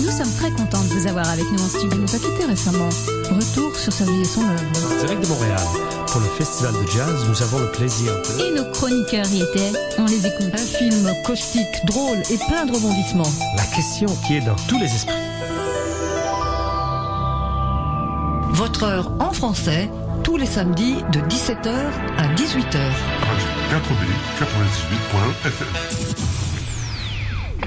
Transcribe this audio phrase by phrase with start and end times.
[0.00, 1.98] Nous sommes très contents de vous avoir avec nous en studio.
[1.98, 2.88] Nous a quittés récemment.
[3.30, 4.62] Retour sur sa vie et son œuvre.
[5.00, 5.60] Direct de Montréal,
[6.06, 8.44] pour le Festival de Jazz, nous avons le plaisir de...
[8.44, 9.72] Et nos chroniqueurs y étaient.
[9.98, 10.52] On les écoute.
[10.52, 13.32] Un film caustique, drôle et plein de rebondissements.
[13.56, 15.16] La question qui est dans tous les esprits.
[18.52, 19.90] Votre heure en français,
[20.22, 21.74] tous les samedis de 17h
[22.18, 22.78] à 18h.
[23.20, 24.06] Radio 4B
[24.38, 26.35] 98.fm.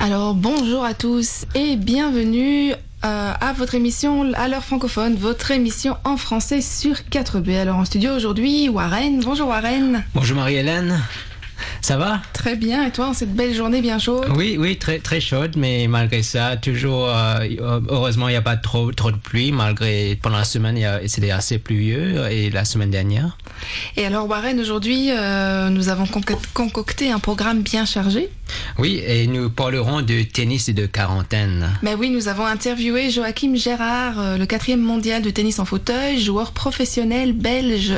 [0.01, 5.97] Alors bonjour à tous et bienvenue euh, à votre émission à l'heure francophone, votre émission
[6.05, 7.57] en français sur 4B.
[7.57, 9.19] Alors en studio aujourd'hui, Warren.
[9.21, 10.05] Bonjour Warren.
[10.15, 11.01] Bonjour Marie-Hélène.
[11.81, 12.21] Ça va?
[12.33, 12.85] Très bien.
[12.85, 14.27] Et toi, en cette belle journée bien chaude?
[14.35, 17.45] Oui, oui, très, très chaude, mais malgré ça, toujours, euh,
[17.89, 20.85] heureusement, il n'y a pas trop, trop de pluie, malgré pendant la semaine, il y
[20.85, 23.37] a- c'était assez pluvieux, et la semaine dernière.
[23.97, 28.29] Et alors Warren, aujourd'hui, euh, nous avons conco- concocté un programme bien chargé.
[28.79, 31.69] Oui, et nous parlerons de tennis et de quarantaine.
[31.83, 36.19] Ben oui, nous avons interviewé Joachim Gérard, euh, le quatrième mondial de tennis en fauteuil,
[36.19, 37.93] joueur professionnel belge,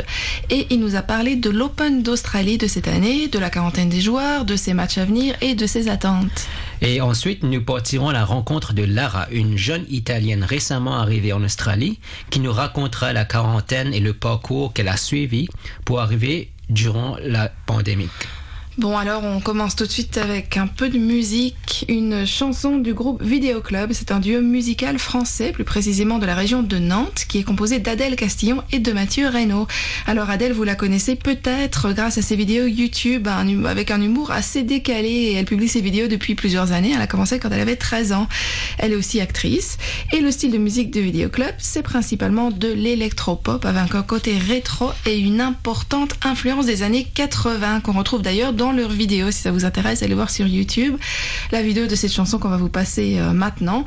[0.49, 4.01] et il nous a parlé de l'Open d'Australie de cette année, de la quarantaine des
[4.01, 6.47] joueurs, de ses matchs à venir et de ses attentes.
[6.81, 11.43] Et ensuite, nous partirons à la rencontre de Lara, une jeune Italienne récemment arrivée en
[11.43, 11.99] Australie,
[12.29, 15.47] qui nous racontera la quarantaine et le parcours qu'elle a suivi
[15.85, 18.09] pour arriver durant la pandémie.
[18.77, 22.93] Bon alors on commence tout de suite avec un peu de musique, une chanson du
[22.93, 23.91] groupe Vidéo Club.
[23.91, 27.79] C'est un duo musical français, plus précisément de la région de Nantes, qui est composé
[27.79, 29.67] d'Adèle Castillon et de Mathieu Reynaud.
[30.07, 34.63] Alors Adèle, vous la connaissez peut-être grâce à ses vidéos YouTube avec un humour assez
[34.63, 36.93] décalé elle publie ses vidéos depuis plusieurs années.
[36.95, 38.29] Elle a commencé quand elle avait 13 ans.
[38.77, 39.79] Elle est aussi actrice
[40.13, 44.37] et le style de musique de Vidéo Club, c'est principalement de l'électropop avec un côté
[44.37, 49.31] rétro et une importante influence des années 80 qu'on retrouve d'ailleurs dans leurs vidéos.
[49.31, 50.95] Si ça vous intéresse, allez voir sur YouTube
[51.51, 53.85] la vidéo de cette chanson qu'on va vous passer euh, maintenant.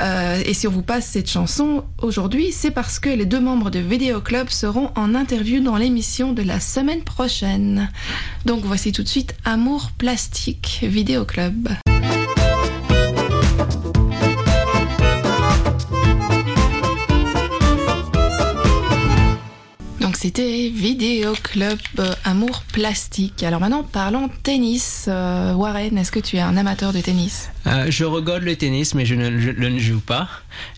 [0.00, 3.68] Euh, et si on vous passe cette chanson aujourd'hui, c'est parce que les deux membres
[3.70, 7.90] de Vidéo Club seront en interview dans l'émission de la semaine prochaine.
[8.46, 11.68] Donc voici tout de suite Amour plastique, Vidéo Club.
[20.18, 23.42] C'était Vidéo Club euh, Amour Plastique.
[23.42, 25.04] Alors maintenant parlons tennis.
[25.08, 27.50] Euh, Warren, est-ce que tu es un amateur de tennis?
[27.66, 30.26] Euh, je regarde le tennis, mais je ne, ne joue pas.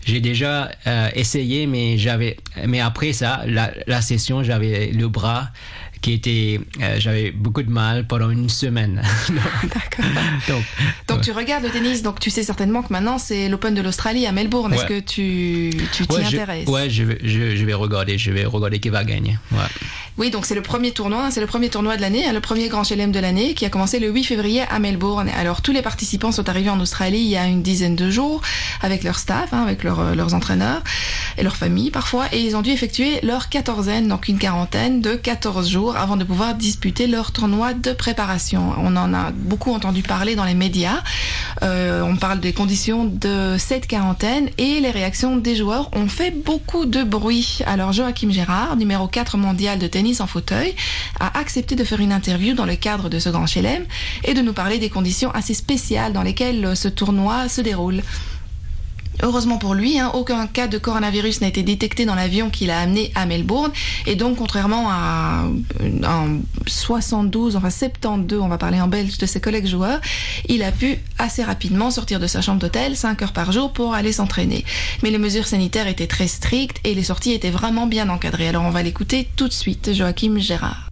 [0.05, 0.71] J'ai déjà
[1.15, 2.35] essayé, mais j'avais,
[2.67, 5.51] mais après ça, la session, j'avais le bras
[6.01, 9.01] qui était, euh, j'avais beaucoup de mal pendant une semaine.
[9.63, 10.05] D'accord.
[10.47, 10.63] Donc,
[11.07, 11.23] Donc ouais.
[11.23, 14.31] tu regardes le tennis, donc tu sais certainement que maintenant c'est l'Open de l'Australie à
[14.31, 14.73] Melbourne.
[14.73, 16.67] Est-ce que tu tu t'y ouais, je, intéresses?
[16.67, 19.37] ouais, je vais, je, je vais regarder, je vais regarder qui va gagner.
[19.51, 19.57] Ouais.
[20.19, 22.67] Oui, donc c'est le premier tournoi, c'est le premier tournoi de l'année, hein, le premier
[22.67, 25.29] Grand Chelem de l'année qui a commencé le 8 février à Melbourne.
[25.29, 28.41] Alors tous les participants sont arrivés en Australie il y a une dizaine de jours
[28.81, 30.83] avec leur staff, hein, avec euh, leurs entraîneurs
[31.37, 35.15] et leurs familles parfois, et ils ont dû effectuer leur quatorzaine, donc une quarantaine de
[35.15, 38.73] 14 jours avant de pouvoir disputer leur tournoi de préparation.
[38.77, 41.01] On en a beaucoup entendu parler dans les médias.
[41.63, 46.31] Euh, on parle des conditions de cette quarantaine et les réactions des joueurs ont fait
[46.31, 47.59] beaucoup de bruit.
[47.65, 50.75] Alors Joachim Gérard, numéro 4 mondial de tennis en fauteuil,
[51.19, 53.85] a accepté de faire une interview dans le cadre de ce grand chelem
[54.23, 58.01] et de nous parler des conditions assez spéciales dans lesquelles euh, ce tournoi se déroule.
[59.21, 62.79] Heureusement pour lui, hein, aucun cas de coronavirus n'a été détecté dans l'avion qu'il a
[62.79, 63.71] amené à Melbourne.
[64.05, 65.45] Et donc, contrairement à
[65.81, 69.99] euh, en 72, enfin 72, on va parler en belge, de ses collègues joueurs,
[70.47, 73.93] il a pu assez rapidement sortir de sa chambre d'hôtel 5 heures par jour pour
[73.93, 74.63] aller s'entraîner.
[75.03, 78.47] Mais les mesures sanitaires étaient très strictes et les sorties étaient vraiment bien encadrées.
[78.47, 80.89] Alors, on va l'écouter tout de suite, Joachim Gérard.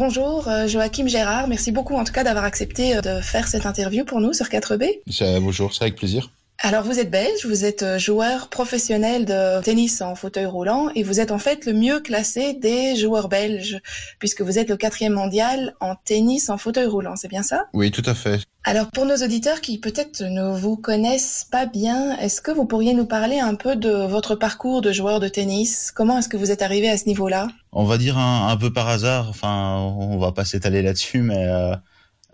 [0.00, 3.64] Bonjour euh, Joachim Gérard, merci beaucoup en tout cas d'avoir accepté euh, de faire cette
[3.64, 5.00] interview pour nous sur 4B.
[5.08, 6.30] Ça- bonjour, c'est avec plaisir.
[6.58, 11.02] Alors vous êtes belge, vous êtes euh, joueur professionnel de tennis en fauteuil roulant et
[11.02, 13.80] vous êtes en fait le mieux classé des joueurs belges
[14.18, 17.64] puisque vous êtes le quatrième mondial en tennis en fauteuil roulant, c'est bien ça?
[17.72, 18.40] Oui, tout à fait.
[18.68, 22.94] Alors pour nos auditeurs qui peut-être ne vous connaissent pas bien, est-ce que vous pourriez
[22.94, 25.92] nous parler un peu de votre parcours de joueur de tennis?
[25.94, 27.46] Comment est-ce que vous êtes arrivé à ce niveau-là?
[27.70, 31.76] On va dire un, peu par hasard, enfin, on va pas s'étaler là-dessus, mais euh,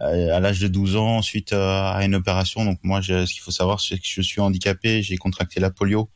[0.01, 3.51] à l'âge de 12 ans, suite euh, à une opération, donc moi, ce qu'il faut
[3.51, 6.09] savoir, c'est que je suis handicapé, j'ai contracté la polio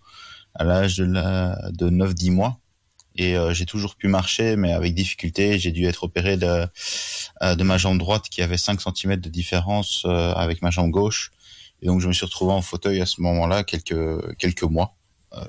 [0.55, 2.59] à l'âge de, de 9-10 mois.
[3.17, 5.59] Et euh, j'ai toujours pu marcher, mais avec difficulté.
[5.59, 6.67] J'ai dû être opéré de,
[7.43, 11.31] euh, ma jambe droite qui avait 5 cm de différence euh, avec ma jambe gauche.
[11.83, 14.97] Et donc je me suis retrouvé en fauteuil à ce moment-là quelques, mois.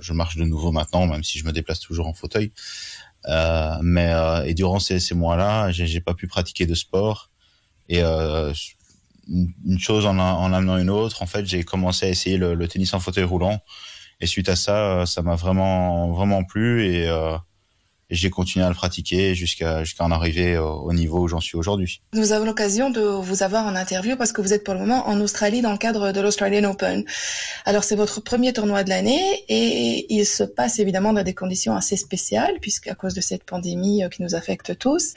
[0.02, 2.52] Je marche de nouveau maintenant, même si je me déplace toujours en fauteuil.
[3.81, 4.12] Mais
[4.46, 7.31] et durant ces, mois-là, j'ai pas pu pratiquer de sport.
[7.88, 12.94] Et une chose en, amenant une autre, en fait, j'ai commencé à essayer le, tennis
[12.94, 13.62] en fauteuil roulant.
[14.20, 17.08] Et suite à ça, ça m'a vraiment vraiment plu
[18.09, 21.57] j'ai continué à le pratiquer jusqu'à jusqu'à en arriver au, au niveau où j'en suis
[21.57, 22.01] aujourd'hui.
[22.13, 25.07] Nous avons l'occasion de vous avoir en interview parce que vous êtes pour le moment
[25.07, 27.04] en Australie dans le cadre de l'Australian Open.
[27.65, 31.75] Alors c'est votre premier tournoi de l'année et il se passe évidemment dans des conditions
[31.75, 35.13] assez spéciales puisqu'à cause de cette pandémie euh, qui nous affecte tous,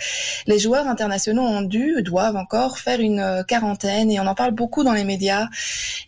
[0.47, 4.53] les joueurs internationaux ont dû, doivent encore faire une euh, quarantaine et on en parle
[4.53, 5.49] beaucoup dans les médias.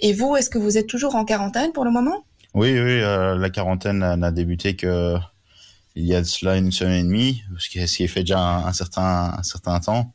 [0.00, 2.24] Et vous, est-ce que vous êtes toujours en quarantaine pour le moment?
[2.54, 5.16] Oui, oui, euh, la quarantaine n'a débuté que
[5.94, 8.66] il y a de cela une semaine et demie, ce qui est, fait déjà un,
[8.66, 10.14] un certain un certain temps,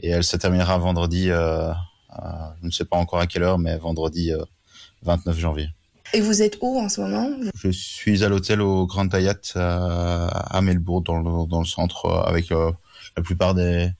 [0.00, 1.30] et elle se terminera vendredi.
[1.30, 1.70] Euh,
[2.10, 4.42] à- je ne sais pas encore à quelle heure, mais vendredi euh,
[5.02, 5.68] 29 janvier.
[6.14, 7.30] Et vous êtes où en ce moment?
[7.54, 12.06] Je suis à l'hôtel au Grand Hayat euh, à Melbourne, dans le dans le centre,
[12.06, 12.70] euh, avec euh,
[13.16, 13.90] la plupart des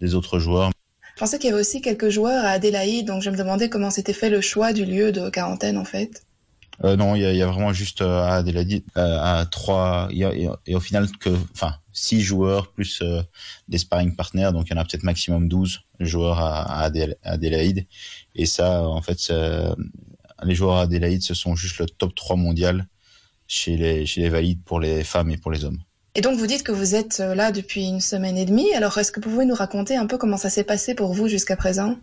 [0.00, 0.70] des autres joueurs.
[1.14, 3.90] Je pensais qu'il y avait aussi quelques joueurs à Adélaïde, donc je me demandais comment
[3.90, 6.22] s'était fait le choix du lieu de quarantaine en fait.
[6.84, 10.80] Euh, non, il y a, vraiment juste euh, à Adélaïde, euh, à trois, et, au
[10.80, 13.22] final que, enfin, six joueurs plus euh,
[13.68, 16.90] des sparring partners, donc il y en a peut-être maximum 12 joueurs à, à
[17.22, 17.86] Adélaïde.
[18.34, 19.32] Et ça, en fait,
[20.42, 22.86] les joueurs à Adélaïde, ce sont juste le top 3 mondial
[23.46, 25.78] chez les, chez les valides pour les femmes et pour les hommes.
[26.14, 29.12] Et donc vous dites que vous êtes là depuis une semaine et demie, alors est-ce
[29.12, 31.96] que vous pouvez nous raconter un peu comment ça s'est passé pour vous jusqu'à présent?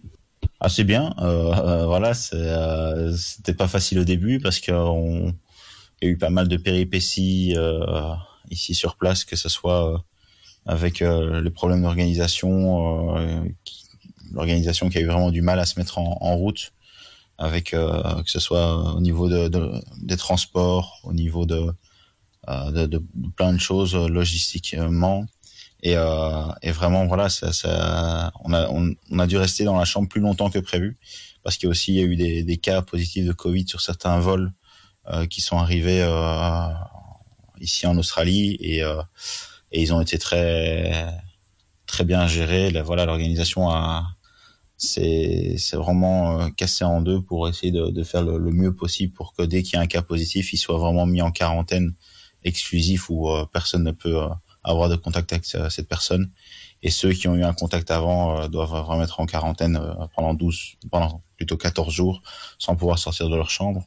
[0.60, 1.14] Assez bien.
[1.20, 5.34] Euh, euh, voilà, c'est, euh, c'était pas facile au début parce qu'on
[6.02, 8.14] y a eu pas mal de péripéties euh,
[8.50, 10.04] ici sur place, que ce soit
[10.66, 13.16] avec les problèmes d'organisation,
[14.32, 16.74] l'organisation qui a eu vraiment du mal à se mettre en, route,
[17.38, 21.74] avec que ce soit au niveau de, de- des transports, au niveau de,
[22.48, 23.02] de, de
[23.36, 25.26] plein de choses logistiquement.
[25.82, 29.78] Et, euh, et vraiment, voilà, ça, ça, on, a, on, on a dû rester dans
[29.78, 30.98] la chambre plus longtemps que prévu
[31.42, 33.66] parce qu'il y a aussi il y a eu des, des cas positifs de Covid
[33.68, 34.52] sur certains vols
[35.10, 36.68] euh, qui sont arrivés euh,
[37.62, 38.80] ici en Australie et,
[39.72, 41.08] et ils ont été très
[41.86, 42.72] très bien gérés.
[42.72, 44.06] Là, voilà, l'organisation a
[44.76, 49.14] c'est c'est vraiment cassé en deux pour essayer de, de faire le, le mieux possible
[49.14, 51.96] pour que dès qu'il y a un cas positif, il soit vraiment mis en quarantaine
[52.44, 54.30] exclusif où personne ne peut euh,
[54.64, 56.30] avoir de contact avec ce- cette personne.
[56.82, 60.34] Et ceux qui ont eu un contact avant euh, doivent remettre en quarantaine euh, pendant
[60.34, 62.22] 12, pendant plutôt 14 jours,
[62.58, 63.84] sans pouvoir sortir de leur chambre.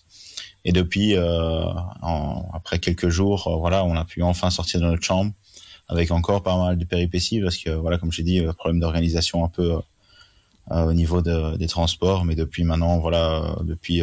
[0.64, 1.64] Et depuis, euh,
[2.02, 5.32] en- après quelques jours, euh, voilà, on a pu enfin sortir de notre chambre,
[5.88, 9.44] avec encore pas mal de péripéties, parce que voilà, comme j'ai dit, euh, problème d'organisation
[9.44, 9.80] un peu euh,
[10.70, 12.24] euh, au niveau de- des transports.
[12.24, 14.02] Mais depuis maintenant, voilà, euh, depuis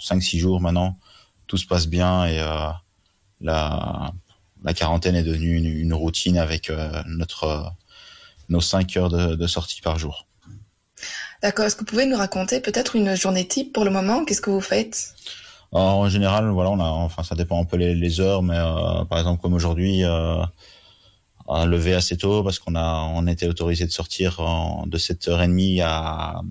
[0.00, 0.98] 5-6 jours maintenant,
[1.46, 2.68] tout se passe bien et euh,
[3.40, 4.12] la,
[4.64, 7.62] la quarantaine est devenue une, une routine avec euh, notre euh,
[8.48, 10.26] nos 5 heures de, de sortie par jour.
[11.42, 14.24] D'accord, est-ce que vous pouvez nous raconter peut-être une journée type pour le moment?
[14.24, 15.14] Qu'est-ce que vous faites?
[15.72, 18.56] Alors, en général, voilà, on a, enfin, ça dépend un peu les, les heures, mais
[18.56, 20.42] euh, par exemple comme aujourd'hui, euh,
[21.48, 25.82] à lever assez tôt parce qu'on a, on était autorisé de sortir en, de 7h30
[25.82, 26.42] à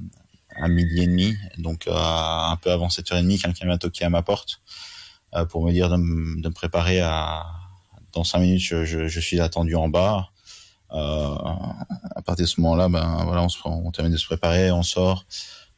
[0.56, 4.22] à midi et demi, donc euh, un peu avant 7h30, quelqu'un vient toquer à ma
[4.22, 4.62] porte
[5.50, 7.44] pour me dire de me préparer à
[8.14, 10.30] dans cinq minutes, je, suis attendu en bas.
[10.92, 11.36] Euh,
[12.16, 14.84] à partir de ce moment-là, ben voilà, on, se, on termine de se préparer, on
[14.84, 15.26] sort.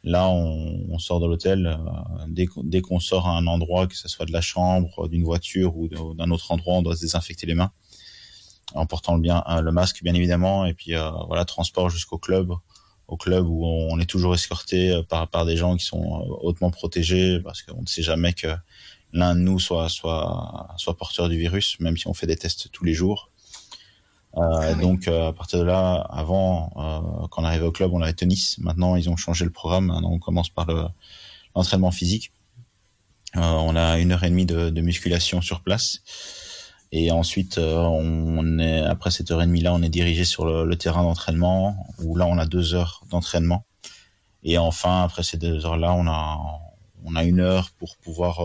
[0.04, 1.66] Là, on, sort de l'hôtel.
[1.66, 5.76] euh, dès, qu'on- sort à un endroit, que ce soit de la chambre, d'une voiture
[5.78, 7.72] ou d'un autre endroit, on doit se désinfecter les mains
[8.74, 10.66] en portant le, euh, masque, bien évidemment.
[10.66, 10.94] Et puis
[11.28, 12.52] voilà, transport jusqu'au club,
[13.08, 16.04] au club où on est toujours escorté par, des gens qui sont
[16.42, 18.48] hautement protégés parce qu'on ne sait jamais que
[19.16, 22.70] l'un de nous soit, soit, soit porteur du virus, même si on fait des tests
[22.72, 23.32] tous les jours.
[24.38, 24.82] Euh, Ah oui.
[24.82, 28.14] Donc euh, à partir de là, avant, euh, quand on arrivait au club, on avait
[28.14, 28.58] tennis.
[28.60, 29.86] Maintenant, ils ont changé le programme.
[29.88, 30.88] Maintenant, on commence par le-
[31.56, 32.34] l'entraînement physique.
[33.38, 36.00] On a une heure et demie de, de musculation sur place.
[36.92, 40.66] Et ensuite, on est après cette heure et demie là, on est dirigé sur le,
[40.66, 43.66] le terrain d'entraînement où là, on a deux heures d'entraînement.
[44.44, 46.22] Et enfin, après ces deux heures là, on a
[47.08, 48.40] on a une heure pour pouvoir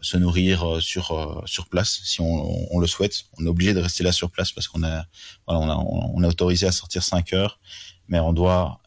[0.00, 3.24] se nourrir euh, sur euh, sur place si on, on le souhaite.
[3.38, 5.04] On est obligé de rester là sur place parce qu'on a
[5.46, 7.58] voilà, on, on est autorisé à sortir cinq heures,
[8.08, 8.80] mais on doit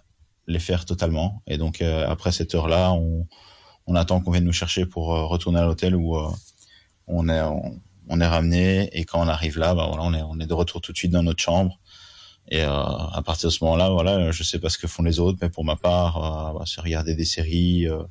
[0.47, 1.41] les faire totalement.
[1.47, 3.27] Et donc euh, après cette heure-là, on,
[3.87, 6.29] on attend qu'on vienne nous chercher pour euh, retourner à l'hôtel où euh,
[7.07, 10.21] on est on, on est ramené et quand on arrive là, bah voilà, on est
[10.21, 11.79] on est de retour tout de suite dans notre chambre.
[12.49, 15.19] Et euh, à partir de ce moment-là, voilà, je sais pas ce que font les
[15.19, 18.03] autres, mais pour ma part, euh, bah, c'est regarder des séries, euh,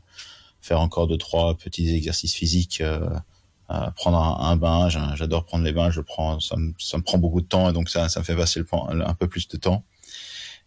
[0.64, 4.88] faire encore deux trois petits exercices physiques euh, prendre un, bain.
[4.88, 5.90] J'adore prendre les bains.
[5.90, 8.24] Je prends, ça me, ça me prend beaucoup de temps et donc ça, ça me
[8.24, 8.66] fait passer le,
[9.06, 9.84] un peu plus de temps.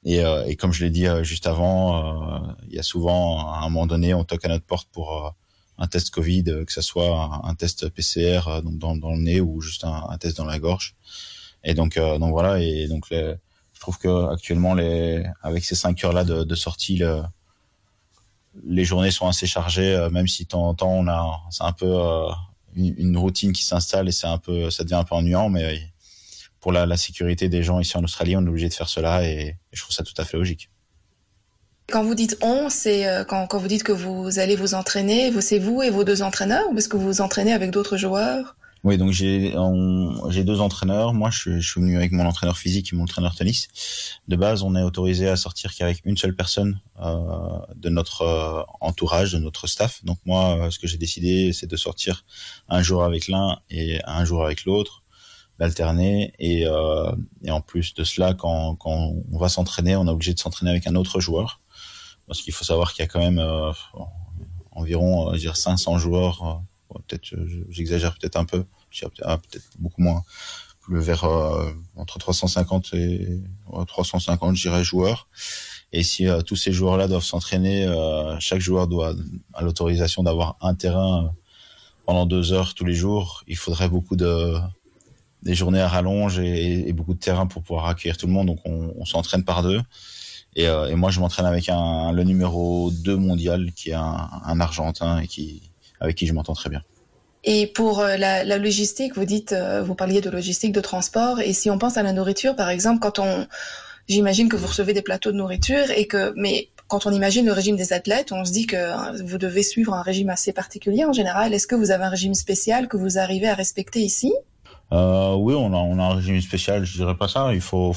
[0.04, 3.88] Et, et comme je l'ai dit juste avant, il y a souvent à un moment
[3.88, 5.36] donné, on toque à notre porte pour
[5.78, 9.62] un test Covid, que ce soit un, test PCR donc dans, dans, le nez ou
[9.62, 10.96] juste un, un, test dans la gorge.
[11.64, 12.62] Et donc, donc voilà.
[12.62, 13.36] Et donc les,
[13.74, 17.22] je trouve que actuellement, les, avec ces cinq heures là de, de sortie, le,
[18.66, 21.64] les journées sont assez chargées, euh, même si de temps en temps on a, c'est
[21.64, 22.30] un peu euh,
[22.76, 25.82] une, routine qui s'installe et c'est un peu, ça devient un peu ennuyant, mais
[26.60, 29.56] pour la, sécurité des gens ici en Australie, on est obligé de faire cela et,
[29.72, 30.70] je trouve ça tout à fait logique.
[31.90, 35.32] Quand vous dites on, c'est euh, quand, quand, vous dites que vous allez vous entraîner,
[35.42, 38.58] c'est vous et vos deux entraîneurs, ou est-ce que vous vous entraînez avec d'autres joueurs?
[38.88, 39.52] Oui, donc j'ai
[40.46, 41.14] deux entraîneurs.
[41.14, 43.68] Moi, je, suis venu avec mon entraîneur physique et mon entraîneur tennis.
[44.30, 48.64] De base, on est autorisé à sortir qu'avec une seule personne euh, de notre euh,
[48.80, 50.06] entourage, de notre staff.
[50.06, 52.24] Donc moi, euh, ce que j'ai décidé, c'est de sortir
[52.70, 55.04] un jour avec l'un et un jour avec l'autre,
[55.60, 56.32] d'alterner.
[56.40, 57.12] Et, euh,
[57.50, 60.96] en plus de cela, quand, on va s'entraîner, on est obligé de s'entraîner avec un
[60.96, 61.60] autre joueur.
[62.26, 63.74] Parce qu'il faut savoir qu'il y a quand même euh,
[64.72, 66.62] environ, dire, 500 joueurs
[67.08, 67.36] peut-être
[67.70, 68.66] j'exagère peut-être un peu,
[69.22, 70.24] ah, peut-être beaucoup moins,
[70.90, 73.42] vers euh, entre 350 et
[73.88, 75.28] 350 je dirais joueurs.
[75.94, 79.14] Et si euh, tous ces joueurs-là doivent s'entraîner, euh, chaque joueur doit
[79.54, 81.34] à l'autorisation d'avoir un terrain
[82.06, 83.44] pendant deux heures tous les jours.
[83.48, 84.56] Il faudrait beaucoup de
[85.44, 88.48] des journées à rallonge et, beaucoup de terrain pour pouvoir accueillir tout le monde.
[88.48, 89.82] Donc on, s'entraîne par deux.
[90.56, 94.60] Et, et moi je m'entraîne avec un, le numéro 2 mondial qui est un, un
[94.60, 95.62] Argentin et qui
[96.00, 96.82] avec qui je m'entends très bien.
[97.44, 101.40] Et pour euh, la, la, logistique, vous dites, euh, vous parliez de logistique, de transport,
[101.40, 103.48] et si on pense à la nourriture, par exemple, quand on,
[104.08, 107.52] j'imagine que vous recevez des plateaux de nourriture et que, mais quand on imagine le
[107.52, 111.06] régime des athlètes, on se dit que euh, vous devez suivre un régime assez particulier
[111.06, 111.54] en général.
[111.54, 114.34] Est-ce que vous avez un régime spécial que vous arrivez à respecter ici?
[114.94, 116.86] Euh, Oui, on a, on a un régime spécial.
[116.86, 117.54] Je dirais pas ça.
[117.54, 117.94] Il faut,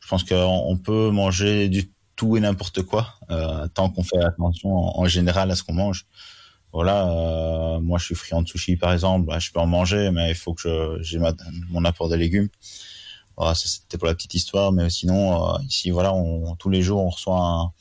[0.00, 4.74] je pense qu'on peut manger du tout et n'importe quoi euh, tant qu'on fait attention
[4.74, 6.06] en, en général à ce qu'on mange
[6.74, 10.10] voilà, euh, moi je suis friand de sushi par exemple, bah, je peux en manger,
[10.10, 11.20] mais il faut que j'ai
[11.70, 12.48] mon apport de légumes.
[13.36, 17.00] Voilà, c'était pour la petite histoire, mais sinon euh, ici voilà, on, tous les jours
[17.04, 17.72] on reçoit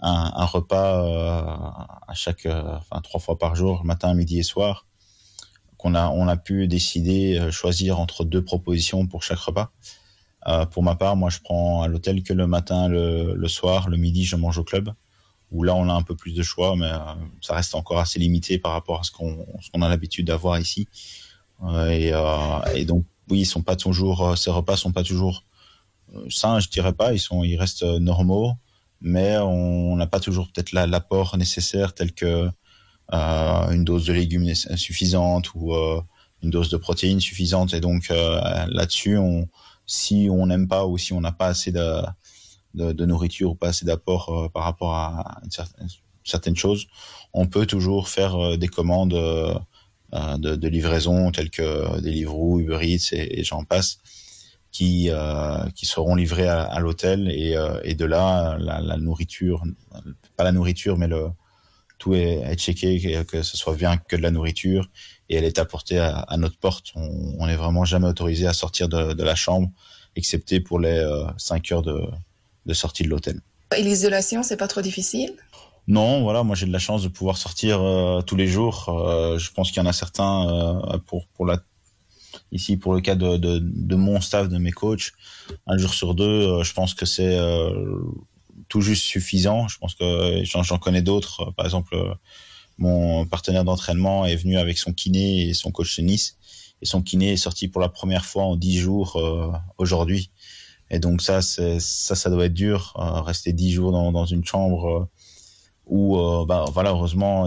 [0.00, 1.40] un, repas euh,
[2.06, 4.84] à chaque, enfin trois fois par jour, matin, midi et soir,
[5.78, 9.70] qu'on a on a pu décider choisir entre deux propositions pour chaque repas.
[10.70, 14.24] pour ma part, moi je prends à l'hôtel que le matin, le soir, le midi
[14.24, 14.92] je mange au club
[15.50, 16.98] où là on a un peu plus de choix, mais euh,
[17.40, 20.88] ça reste encore assez limité par rapport à ce qu'on a l'habitude d'avoir ici.
[21.64, 25.44] Euh, et, euh, et, donc oui, ils sont pas toujours, ces repas sont pas toujours
[26.30, 28.52] sains, je dirais pas, ils sont, ils restent normaux,
[29.00, 32.48] mais on n'a pas toujours peut-être l'apport nécessaire tel que
[33.10, 35.74] une dose de légumes suffisante ou
[36.42, 37.74] une dose de protéines suffisante.
[37.74, 39.48] Et donc là-dessus, on,
[39.86, 42.00] si on n'aime pas ou si on n'a pas assez de
[42.74, 45.40] de, nourriture ou pas assez d'apport euh, par rapport à
[46.24, 46.86] certaines choses,
[47.32, 49.58] on peut toujours faire euh, des commandes euh,
[50.38, 53.98] de, livraison telles que des Deliveroo, Uber Eats et, j'en passe,
[54.70, 55.10] qui,
[55.74, 59.64] qui seront livrés à, l'hôtel et, de là, la, nourriture,
[60.36, 61.26] pas la nourriture, mais le,
[61.98, 64.88] tout est, checké, que, ce soit bien que de la nourriture,
[65.28, 66.92] et elle est apportée à, notre porte.
[66.94, 69.70] On, on est vraiment jamais autorisé à sortir de, de la chambre,
[70.16, 72.00] excepté pour les euh, 5 heures de,
[72.68, 73.40] de sortie de l'hôtel.
[73.76, 75.34] Et l'isolation, c'est pas trop difficile?
[75.88, 78.90] Non, voilà, moi j'ai de la chance de pouvoir sortir euh, tous les jours.
[78.90, 81.60] Euh, je pense qu'il y en a certains euh, pour pour la
[82.52, 85.12] ici pour le cas de, de, de, mon staff, de mes coachs,
[85.66, 87.38] un jour sur deux, je pense que c'est
[88.68, 89.68] tout juste suffisant.
[89.68, 91.52] Je pense que j'en connais d'autres.
[91.52, 91.96] Par exemple,
[92.78, 96.38] mon partenaire d'entraînement est venu avec son kiné et son coach tennis.
[96.80, 99.20] Et son kiné est sorti pour la première fois en dix jours
[99.76, 100.30] aujourd'hui.
[100.90, 104.44] Et donc ça, ça, ça doit être dur, euh, rester dix jours dans, dans une
[104.44, 105.04] chambre euh,
[105.86, 106.94] où, euh, bah, voilà,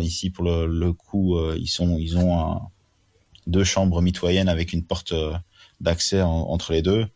[0.01, 2.59] ici pour le, le coup, ils sont, ils ont
[3.47, 5.13] deux chambres mitoyennes avec une porte
[5.79, 7.07] d'accès entre les deux.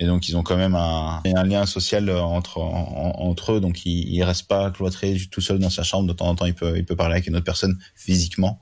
[0.00, 4.12] Et donc ils ont quand même un, lien social entre en, entre eux, donc il,
[4.12, 6.08] il reste pas cloîtré tout seul dans sa chambre.
[6.08, 8.60] De temps en temps, il peut il peut parler avec une autre personne physiquement,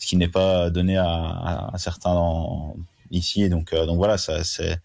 [0.00, 2.20] ce qui n'est pas donné à, certains
[3.12, 3.44] ici.
[3.44, 4.80] Et donc donc voilà, ça c'est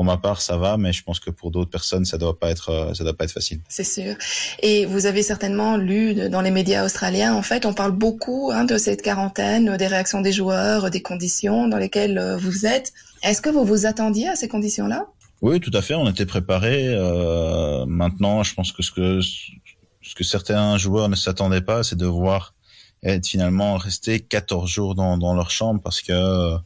[0.00, 2.48] pour ma part, ça va, mais je pense que pour d'autres personnes, ça doit pas
[2.48, 3.60] être, euh, ça doit pas être facile.
[3.68, 4.14] C'est sûr.
[4.62, 8.64] Et vous avez certainement lu dans les médias australiens, en fait, on parle beaucoup hein,
[8.64, 12.94] de cette quarantaine, des réactions des joueurs, des conditions dans lesquelles euh, vous êtes.
[13.22, 15.04] Est-ce que vous vous attendiez à ces conditions-là?
[15.42, 15.94] Oui, tout à fait.
[15.94, 16.88] On était préparés.
[16.88, 21.96] Euh, maintenant, je pense que ce que ce que certains joueurs ne s'attendaient pas, c'est
[21.96, 22.54] de voir
[23.02, 26.56] être finalement restés 14 jours dans, dans leur chambre parce que euh,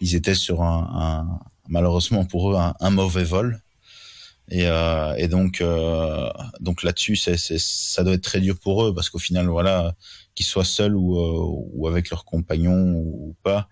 [0.00, 3.60] ils étaient sur un, un malheureusement pour eux un, mauvais vol.
[4.50, 6.30] Et, euh, et donc, euh,
[6.60, 9.94] donc là-dessus, c'est, ça doit être très dur pour eux parce qu'au final, voilà,
[10.36, 13.68] qu'ils soient seuls ou, euh, ou avec leurs compagnons ou pas,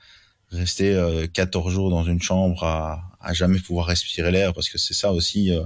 [0.51, 4.79] rester euh, 14 jours dans une chambre à, à jamais pouvoir respirer l'air parce que
[4.79, 5.53] c'est ça aussi.
[5.53, 5.65] euh,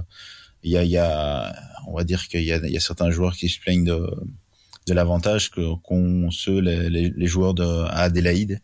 [0.63, 1.55] Il y, a, y a,
[1.87, 4.07] on va dire qu'il y y a certains joueurs qui se plaignent de,
[4.87, 8.61] de l'avantage que qu'ont ceux les, les, les joueurs de à Adélaïde.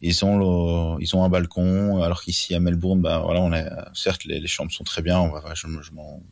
[0.00, 3.52] Ils ont le, ils ont un balcon alors qu'ici à Melbourne, bah voilà, on
[3.94, 6.22] certes les, les chambres sont très bien, on va je, je m'en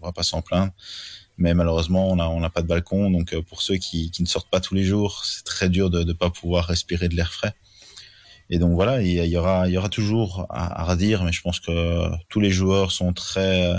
[0.00, 0.72] on va pas s'en plaindre,
[1.38, 4.22] mais malheureusement on a on n'a pas de balcon donc euh, pour ceux qui, qui
[4.22, 7.14] ne sortent pas tous les jours, c'est très dur de ne pas pouvoir respirer de
[7.14, 7.54] l'air frais.
[8.50, 11.40] Et donc voilà, il y aura il y aura toujours à, à redire, mais je
[11.42, 13.76] pense que tous les joueurs sont très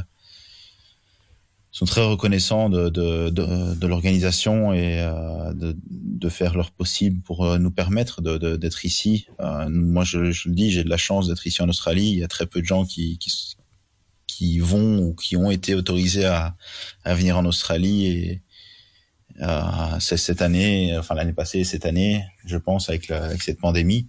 [1.74, 7.20] sont très reconnaissants de, de, de, de l'organisation et euh, de, de faire leur possible
[7.24, 9.26] pour euh, nous permettre d'être ici.
[9.40, 12.10] Euh, moi, je, je le dis, j'ai de la chance d'être ici en Australie.
[12.12, 13.56] Il y a très peu de gens qui, qui,
[14.28, 16.56] qui vont ou qui ont été autorisés à,
[17.04, 18.06] à venir en Australie.
[18.06, 18.42] Et
[19.42, 23.60] euh, c'est cette année, enfin l'année passée, cette année, je pense, avec, la, avec cette
[23.60, 24.08] pandémie.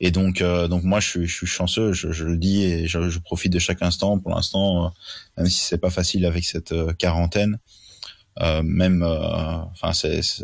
[0.00, 3.58] Et donc, euh, donc moi, je suis, chanceux, je, le dis et je, profite de
[3.58, 4.18] chaque instant.
[4.18, 4.88] Pour l'instant, euh,
[5.36, 7.58] même si c'est pas facile avec cette euh, quarantaine,
[8.62, 9.92] même, enfin,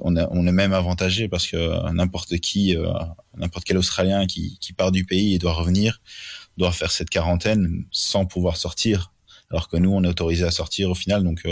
[0.02, 2.76] on est même avantagé parce que n'importe qui,
[3.38, 6.02] n'importe quel Australien qui, qui part du pays et doit revenir,
[6.58, 9.14] doit faire cette quarantaine sans pouvoir sortir,
[9.50, 11.24] alors que nous, on est autorisé à sortir au final.
[11.24, 11.48] Donc,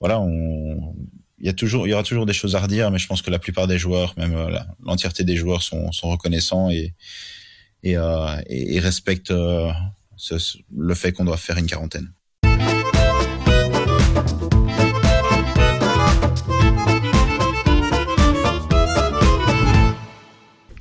[0.00, 0.94] voilà, on,
[1.44, 3.20] il y a toujours, il y aura toujours des choses à redire, mais je pense
[3.20, 6.94] que la plupart des joueurs, même euh, l'entièreté des joueurs, sont, reconnaissants et
[7.84, 8.36] euh,
[8.80, 9.70] respectent euh,
[10.74, 12.10] le fait qu'on doit faire une quarantaine.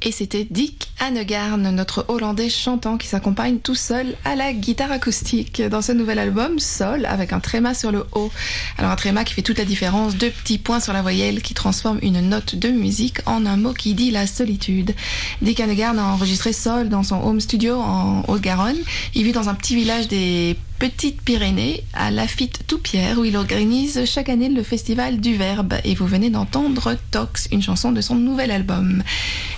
[0.05, 5.61] Et c'était Dick Annegarn, notre Hollandais chantant qui s'accompagne tout seul à la guitare acoustique
[5.61, 8.29] dans ce nouvel album Sol avec un tréma sur le haut.
[8.77, 11.53] Alors un tréma qui fait toute la différence, deux petits points sur la voyelle qui
[11.53, 14.93] transforment une note de musique en un mot qui dit la solitude.
[15.41, 18.79] Dick Annegarn a enregistré Sol dans son home studio en Haute-Garonne.
[19.15, 24.03] Il vit dans un petit village des Petites Pyrénées à Lafitte Toupierre où il organise
[24.03, 28.15] chaque année le festival du Verbe et vous venez d'entendre Tox, une chanson de son
[28.15, 29.01] nouvel album.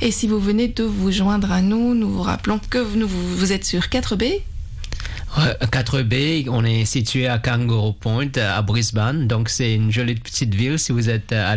[0.01, 3.51] Et si vous venez de vous joindre à nous, nous vous rappelons que vous, vous
[3.51, 4.41] êtes sur 4B
[5.35, 9.27] 4B, on est situé à Kangaroo Point, à Brisbane.
[9.27, 11.55] Donc, c'est une jolie petite ville si vous êtes à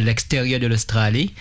[0.00, 1.32] l'extérieur de l'Australie.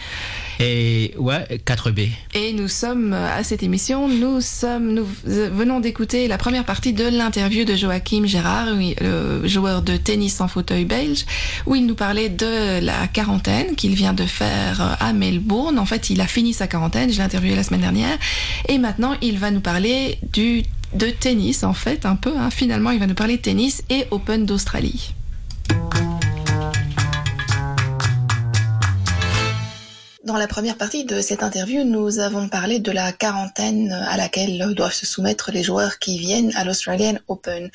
[0.60, 2.10] Et ouais, 4B.
[2.34, 7.08] Et nous sommes à cette émission, nous sommes, nous venons d'écouter la première partie de
[7.08, 11.26] l'interview de Joachim Gérard, le joueur de tennis en fauteuil belge,
[11.66, 15.80] où il nous parlait de la quarantaine qu'il vient de faire à Melbourne.
[15.80, 18.18] En fait, il a fini sa quarantaine, je l'ai interviewé la semaine dernière.
[18.68, 22.50] Et maintenant, il va nous parler du de tennis en fait un peu hein.
[22.50, 25.14] finalement il va nous parler de tennis et Open d'Australie
[30.30, 34.76] Dans la première partie de cette interview, nous avons parlé de la quarantaine à laquelle
[34.76, 37.72] doivent se soumettre les joueurs qui viennent à l'Australian Open.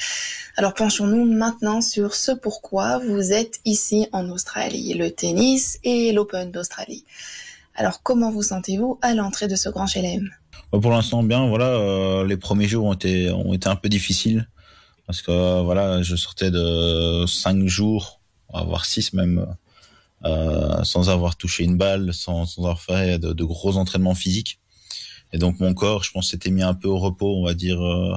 [0.56, 6.52] Alors penchons-nous maintenant sur ce pourquoi vous êtes ici en Australie, le tennis et l'Open
[6.52, 7.04] d'Australie.
[7.74, 10.30] Alors comment vous sentez-vous à l'entrée de ce grand chelem?
[10.70, 11.48] Pour l'instant, bien.
[11.48, 13.32] Voilà, euh, les premiers jours ont été
[13.66, 14.48] un peu difficiles
[15.08, 18.20] parce que euh, voilà, je sortais de cinq jours,
[18.52, 19.52] voire six même, euh,
[20.82, 24.60] sans avoir touché une balle, sans, sans avoir fait de, de, gros entraînements physiques.
[25.34, 27.82] Et donc mon corps, je pense, s'était mis un peu au repos, on va dire,
[27.82, 28.16] euh,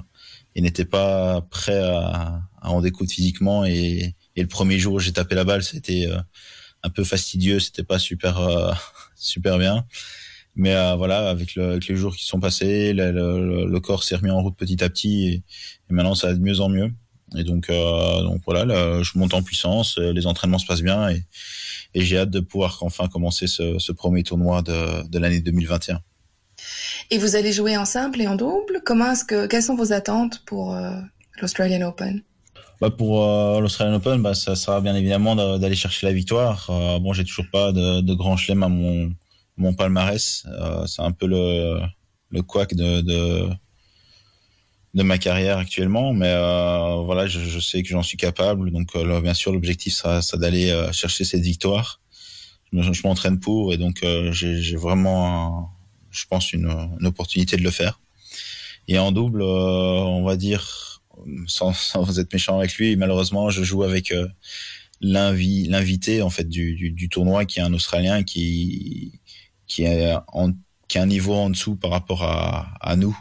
[0.56, 3.65] et n'était pas prêt à, à en découdre physiquement.
[3.65, 6.20] Et, et, le premier jour j'ai tapé la balle, c'était euh,
[6.84, 8.72] un peu fastidieux, c'était pas super euh,
[9.15, 9.86] super bien.
[10.56, 14.04] Mais euh, voilà, avec, le, avec, les jours qui sont passés, le, le, le corps
[14.04, 15.43] s'est remis en route petit à petit et, et,
[15.89, 16.91] maintenant ça va de mieux en mieux.
[17.36, 21.10] Et donc, euh, donc voilà, là, je monte en puissance, les entraînements se passent bien
[21.10, 21.24] et,
[21.94, 26.02] et j'ai hâte de pouvoir enfin commencer ce, ce premier tournoi de, de l'année 2021.
[27.12, 28.82] Et vous allez jouer en simple et en double?
[28.86, 30.92] Comment est-ce que quelles sont vos attentes pour euh,
[31.42, 32.24] l'Australian Open?
[32.80, 36.68] Bah pour euh, l'Australian Open, bah ça sera bien évidemment d'aller chercher la victoire.
[36.70, 39.12] Euh, bon, j'ai toujours pas de, de grand chelem à mon
[39.58, 40.46] mon palmarès.
[40.48, 41.80] Euh, c'est un peu le,
[42.30, 43.50] le couac de, de,
[44.93, 48.71] de ma carrière actuellement, mais euh, voilà, je, je, sais que j'en suis capable.
[48.71, 52.02] Donc, euh, bien sûr, l'objectif sera, d'aller euh, chercher cette victoire.
[52.73, 55.71] Je, m'entraîne pour et donc euh, j'ai vraiment,
[56.12, 56.69] je pense, une,
[57.00, 58.02] une, opportunité de le faire.
[58.89, 61.02] Et en double, on va dire,
[61.47, 64.13] sans, sans être méchant avec lui, malheureusement, je joue avec
[65.00, 69.19] l'invité en fait du, du, du, tournoi qui est un Australien qui
[69.67, 70.54] qui est en,
[70.88, 73.17] qui a un niveau en dessous par rapport à, à nous.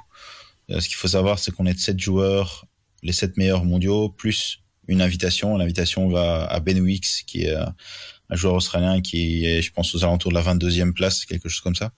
[0.71, 2.67] Euh, ce qu'il faut savoir, c'est qu'on est de sept joueurs,
[3.03, 5.57] les sept meilleurs mondiaux, plus une invitation.
[5.57, 10.05] L'invitation va à Ben Wicks, qui est un joueur australien qui est, je pense, aux
[10.05, 11.93] alentours de la 22e place, quelque chose comme ça,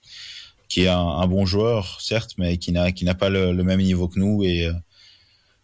[0.67, 4.07] qui est un, bon joueur, certes, mais qui n'a qui n'a pas le, même niveau
[4.07, 4.69] que nous et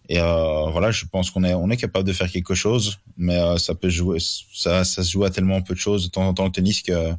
[0.07, 3.37] et euh, voilà, je pense qu'on est on est capable de faire quelque chose, mais
[3.37, 6.27] euh, ça peut jouer, ça ça se joue à tellement peu de choses de temps
[6.27, 7.13] en temps le tennis que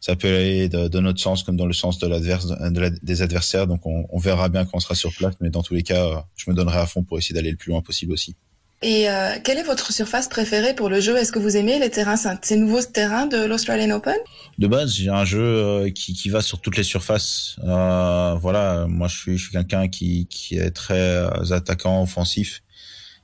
[0.00, 2.90] ça peut aller de, de notre sens comme dans le sens de l'adverse de la,
[2.90, 3.66] des adversaires.
[3.66, 6.26] Donc on, on, verra bien quand on sera sur place, mais dans tous les cas,
[6.36, 8.36] je me donnerai à fond pour essayer d'aller le plus loin possible aussi.
[8.82, 11.16] Et euh, quelle est votre surface préférée pour le jeu?
[11.16, 14.16] Est-ce que vous aimez les terrains, ces nouveaux terrains de l'Australian Open?
[14.58, 17.56] De base, j'ai un jeu euh, qui, qui, va sur toutes les surfaces.
[17.64, 22.62] Euh, voilà, moi je suis, je suis quelqu'un qui, qui est très euh, attaquant, offensif.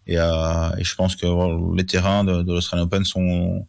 [0.07, 1.27] Et, euh, et, je pense que
[1.77, 3.67] les terrains de, de l'Australian Open sont...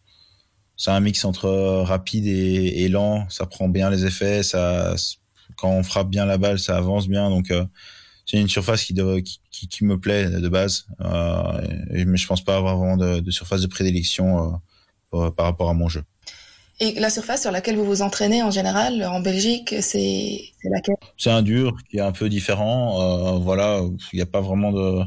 [0.75, 1.49] C'est un mix entre
[1.83, 3.29] rapide et, et, lent.
[3.29, 4.43] Ça prend bien les effets.
[4.43, 4.95] Ça,
[5.55, 7.29] quand on frappe bien la balle, ça avance bien.
[7.29, 7.51] Donc
[8.25, 12.27] c'est une surface qui, de, qui, qui, qui, me plaît de base, euh, mais je
[12.27, 14.59] pense pas avoir vraiment de, de surface de prédilection
[15.13, 16.03] euh, par rapport à mon jeu.
[16.79, 20.95] Et la surface sur laquelle vous vous entraînez en général en Belgique, c'est laquelle?
[21.17, 23.35] C'est un dur qui est un peu différent.
[23.35, 23.81] Euh, voilà,
[24.11, 25.03] il n'y a pas vraiment de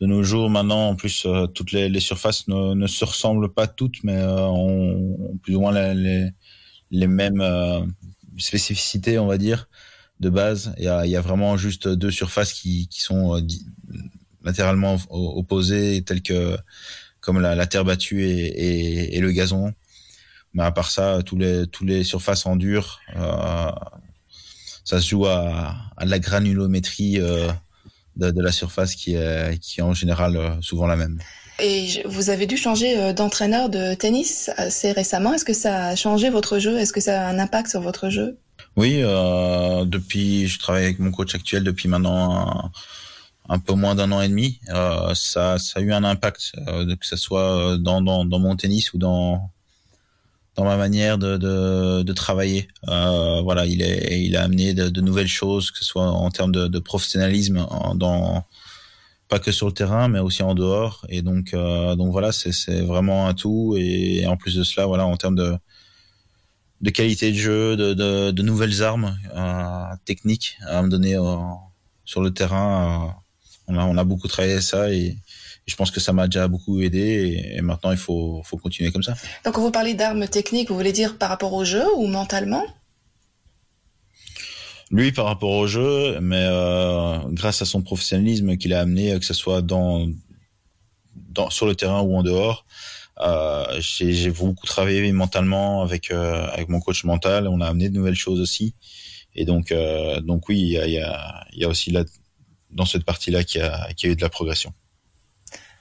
[0.00, 0.88] de nos jours maintenant.
[0.88, 4.46] En plus, euh, toutes les, les surfaces ne, ne, se ressemblent pas toutes, mais euh,
[4.46, 6.30] ont, plus ou moins les,
[6.90, 7.80] les, mêmes euh,
[8.38, 9.68] spécificités, on va dire
[10.20, 10.74] de base.
[10.78, 13.40] Il y a, y a vraiment juste deux surfaces qui, qui sont euh,
[14.42, 16.56] latéralement opposées, telles que
[17.20, 19.72] comme la, la terre battue et, et, et, le gazon.
[20.54, 23.70] Mais à part ça, tous les tous les surfaces en dur, euh,
[24.84, 27.50] ça se joue à, à la granulométrie euh,
[28.18, 31.18] de, de, la surface qui est qui est en général euh, souvent la même.
[31.60, 35.34] Et vous avez dû changer euh, d'entraîneur de tennis assez récemment.
[35.34, 36.78] Est-ce que ça a changé votre jeu?
[36.78, 38.38] Est-ce que ça a un impact sur votre jeu?
[38.76, 42.70] Oui, euh, depuis, je travaille avec mon coach actuel depuis maintenant un,
[43.48, 44.60] un peu moins d'un an et demi.
[44.68, 48.54] Euh, ça, ça a eu un impact, euh, que ce soit dans, dans, dans, mon
[48.54, 49.50] tennis ou dans
[50.58, 52.66] dans ma manière de, travailler.
[52.88, 57.64] Euh, voilà, il a amené de, nouvelles choses, que ce soit en termes de, professionnalisme,
[59.28, 61.06] pas que sur le terrain, mais aussi en dehors.
[61.10, 63.76] Et donc, euh, donc voilà, c'est vraiment un tout.
[63.78, 69.16] Et, en plus de cela, voilà, en termes de qualité de jeu, de, nouvelles armes
[69.36, 71.16] euh, techniques à me donner
[72.04, 73.14] sur le terrain.
[73.68, 74.88] On, a, beaucoup travaillé ça
[75.68, 79.02] je pense que ça m'a déjà beaucoup aidé et, maintenant il faut, faut continuer comme
[79.02, 79.14] ça.
[79.44, 82.64] Donc quand vous parlez d'armes techniques, vous voulez dire par rapport au jeu ou mentalement?
[84.90, 89.26] Lui par rapport au jeu, mais euh, grâce à son professionnalisme qu'il a amené, que
[89.26, 90.06] ce soit dans,
[91.14, 92.64] dans sur le terrain ou en dehors,
[93.20, 97.46] euh, j'ai beaucoup travaillé mentalement avec euh, avec mon coach mental.
[97.48, 98.74] On a amené de nouvelles choses aussi.
[99.34, 102.04] Et donc euh, donc oui, il y a, y, a, y a aussi là
[102.70, 104.72] dans cette partie-là qui a qui a eu de la progression.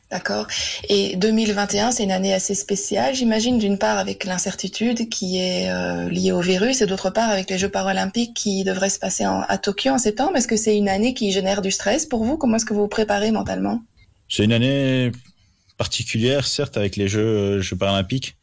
[0.10, 0.48] D'accord.
[0.88, 6.10] Et 2021, c'est une année assez spéciale, j'imagine, d'une part avec l'incertitude qui est euh,
[6.10, 9.58] liée au virus et d'autre part avec les Jeux paralympiques qui devraient se passer à
[9.58, 10.38] Tokyo en septembre.
[10.38, 12.38] Est-ce que c'est une année qui génère du stress pour vous?
[12.38, 13.82] Comment est-ce que vous vous préparez mentalement?
[14.30, 15.12] C'est une année
[15.78, 18.38] particulière, certes, avec les Jeux, Jeux paralympiques,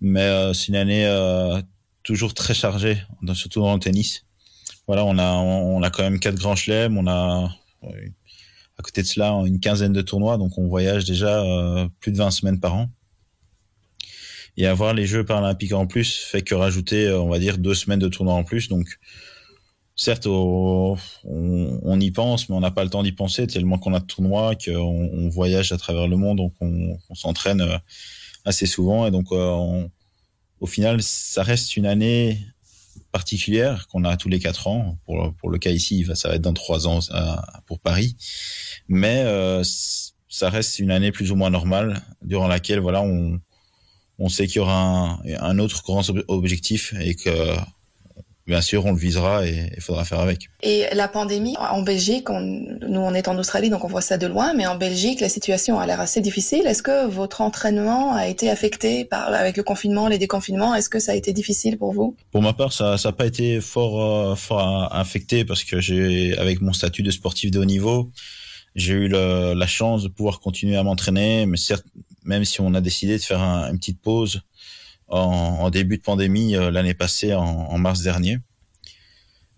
[0.00, 1.62] mais euh, c'est une année euh,
[2.02, 2.98] toujours très chargée,
[3.34, 4.24] surtout dans le tennis.
[4.88, 7.50] Voilà, on a, on, a quand même quatre grands chelems, on a
[8.78, 12.16] à côté de cela une quinzaine de tournois, donc on voyage déjà euh, plus de
[12.16, 12.90] 20 semaines par an.
[14.56, 18.00] Et avoir les Jeux paralympiques en plus fait que rajouter, on va dire, deux semaines
[18.00, 18.98] de tournois en plus, donc
[19.98, 20.96] certes, on,
[22.00, 24.54] y pense, mais on n'a pas le temps d'y penser tellement qu'on a de tournois,
[24.54, 27.78] qu'on on voyage à travers le monde, donc on, s'entraîne euh,
[28.44, 29.06] assez souvent.
[29.06, 29.90] Et donc, euh, on,
[30.60, 32.38] au final, ça reste une année
[33.12, 34.98] particulière qu'on a tous les quatre ans.
[35.04, 38.16] Pour, pour le cas ici, ça va être dans trois ans euh, pour Paris.
[38.88, 39.62] Mais euh,
[40.28, 43.40] ça reste une année plus ou moins normale, durant laquelle voilà, on,
[44.18, 47.56] on sait qu'il y aura un, un autre grand objectif et que
[48.48, 50.48] bien sûr, on le visera et il faudra faire avec.
[50.62, 54.16] Et la pandémie en Belgique, on, nous on est en Australie, donc on voit ça
[54.16, 56.66] de loin, mais en Belgique, la situation a l'air assez difficile.
[56.66, 60.74] Est-ce que votre entraînement a été affecté par avec le confinement, les déconfinements?
[60.74, 62.16] Est-ce que ça a été difficile pour vous?
[62.32, 66.62] Pour ma part, ça n'a pas été fort, euh, fort affecté parce que j'ai, avec
[66.62, 68.10] mon statut de sportif de haut niveau,
[68.74, 71.84] j'ai eu le, la chance de pouvoir continuer à m'entraîner, mais certes,
[72.24, 74.40] même si on a décidé de faire un, une petite pause
[75.08, 78.38] en, en, début de pandémie euh, l'année passée, en, en, mars dernier.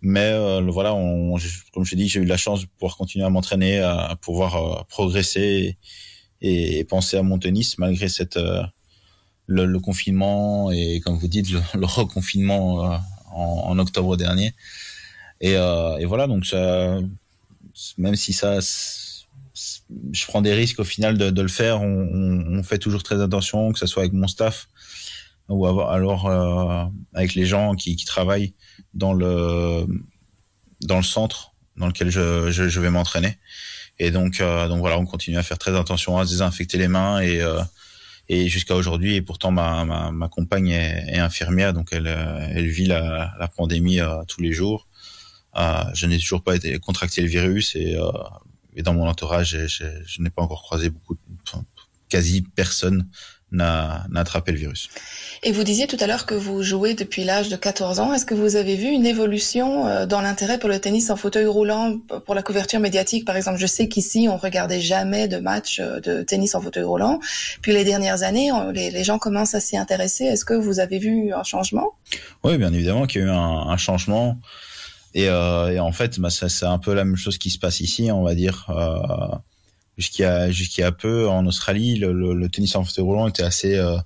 [0.03, 1.37] Mais euh, voilà, on,
[1.73, 4.83] comme je dis, j'ai eu la chance de pouvoir continuer à m'entraîner, à, pouvoir euh,
[4.89, 5.77] progresser
[6.41, 8.63] et, et, penser à mon tennis malgré cette euh,
[9.47, 13.01] le, confinement et comme vous dites le, reconfinement
[13.33, 14.55] en, en, octobre dernier.
[15.43, 16.99] Et, et voilà, donc ça,
[17.97, 18.61] même si ça
[20.13, 21.83] je prends des risques au final de, de le faire.
[21.83, 24.69] On, on, fait toujours très attention, que ce soit avec mon staff
[25.51, 28.55] ou alors euh, avec les gens qui, travaillent
[28.95, 29.85] dans le
[30.81, 33.37] dans le centre dans lequel je, je, vais m'entraîner.
[33.99, 36.89] Et donc euh, donc voilà, on continue à faire très attention à se désinfecter les
[36.89, 37.61] mains et euh,
[38.29, 39.17] et jusqu'à aujourd'hui.
[39.17, 44.41] Et pourtant ma, ma, compagne est, infirmière, donc elle elle vit la, la pandémie tous
[44.41, 44.87] les jours.
[45.95, 47.99] je n'ai toujours pas été contracté le virus et
[48.77, 51.17] et dans mon entourage, je, je n'ai pas encore croisé beaucoup,
[52.09, 53.09] quasi personne
[53.53, 54.89] n'a attrapé le virus.
[55.43, 58.13] Et vous disiez tout à l'heure que vous jouez depuis l'âge de 14 ans.
[58.13, 61.47] Est-ce que vous avez vu une évolution euh, dans l'intérêt pour le tennis en fauteuil
[61.47, 63.25] roulant, pour la couverture médiatique?
[63.25, 66.85] Par exemple, je sais qu'ici, on regardait jamais de match euh, de tennis en fauteuil
[66.85, 67.21] roulant.
[67.63, 70.25] Puis les dernières années, les, les gens commencent à s'y intéresser.
[70.25, 71.95] Est-ce que vous avez vu un changement?
[72.45, 74.39] Oui, bien évidemment qu'il y a eu un, un changement.
[75.15, 77.81] Et, euh, et, en fait, bah, c'est un peu la même chose qui se passe
[77.81, 78.67] ici, on va dire.
[78.71, 79.37] Euh,
[80.01, 83.97] jusqu'à jusqu'à peu en Australie, le, le, tennis en fauteuil roulant était assez euh,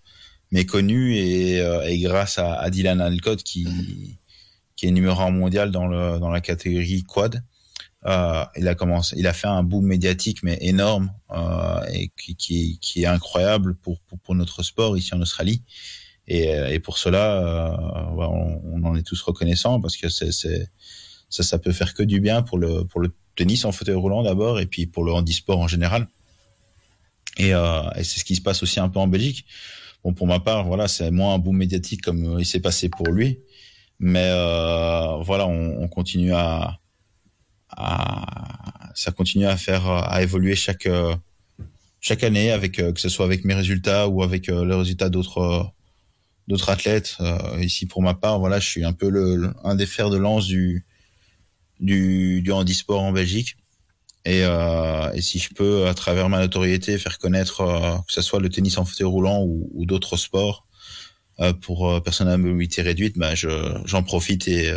[0.50, 4.18] méconnu et, euh, et, grâce à, à, Dylan Alcott qui
[4.76, 7.44] qui est numéro un mondial dans le dans la catégorie quad,
[8.06, 11.12] euh, il a commencé, il a fait un boom médiatique mais énorme
[11.92, 15.62] et qui, qui, qui est incroyable pour, pour, pour notre sport ici en Australie.
[16.26, 17.76] Et, et pour cela,
[18.16, 22.20] on, on, en est tous reconnaissants parce que c'est ça, ça peut faire que du
[22.20, 25.58] bien pour le pour le tennis en fauteuil roulant d'abord et puis pour le handisport
[25.58, 26.08] en général.
[27.36, 29.44] Et, euh, et c'est ce qui se passe aussi un peu en Belgique.
[30.04, 33.08] Bon, pour ma part, voilà, c'est moins un boom médiatique comme il s'est passé pour
[33.08, 33.40] lui,
[33.98, 36.78] mais euh, voilà, on, on continue à,
[37.70, 40.88] à, ça continue à faire à évoluer chaque
[42.00, 45.72] chaque année avec que ce soit avec mes résultats ou avec les résultats d'autres
[46.48, 47.16] d'autres athlètes.
[47.20, 50.16] Euh, ici, pour ma part, voilà, je suis un peu le, un des fers de
[50.16, 50.84] lance du,
[51.84, 53.56] du, du handisport en Belgique.
[54.24, 58.22] Et, euh, et, si je peux, à travers ma notoriété, faire connaître euh, que ce
[58.22, 60.66] soit le tennis en fauteuil roulant ou, d'autres sports
[61.40, 64.74] euh, pour personnes à mobilité réduite, bah, j'en profite et,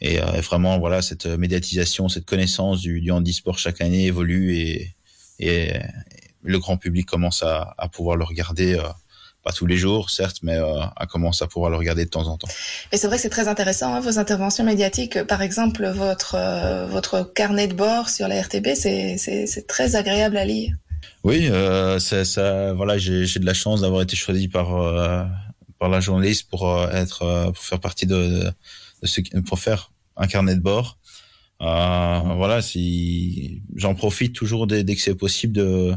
[0.00, 4.96] et, vraiment, voilà, cette médiatisation, cette connaissance du, du handisport chaque année évolue et,
[5.38, 5.72] et,
[6.42, 8.80] le grand public commence à pouvoir le regarder
[9.42, 12.26] pas tous les jours, certes, mais euh, à commencer à pouvoir le regarder de temps
[12.28, 12.48] en temps.
[12.92, 15.22] Et c'est vrai que c'est très intéressant, hein, vos interventions médiatiques.
[15.24, 20.44] Par exemple, votre, euh, votre carnet de bord sur la RTB, c'est très agréable à
[20.44, 20.74] lire.
[21.24, 25.24] Oui, euh, ça, voilà, j'ai de la chance d'avoir été choisi par, euh,
[25.78, 28.50] par la journaliste pour euh, être, euh, pour faire partie de,
[29.02, 30.98] de ce, pour faire un carnet de bord.
[31.58, 35.94] voilà, si j'en profite toujours dès, dès que c'est possible de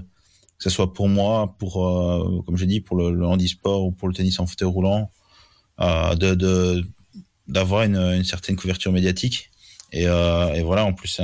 [0.64, 4.14] ce soit pour moi, pour euh, comme je dis, pour le, handisport ou pour le
[4.14, 5.12] tennis en fauteuil roulant,
[5.82, 6.84] euh, de
[7.50, 9.52] d'avoir une, certaine couverture médiatique.
[9.92, 11.20] Et, euh, voilà, en plus,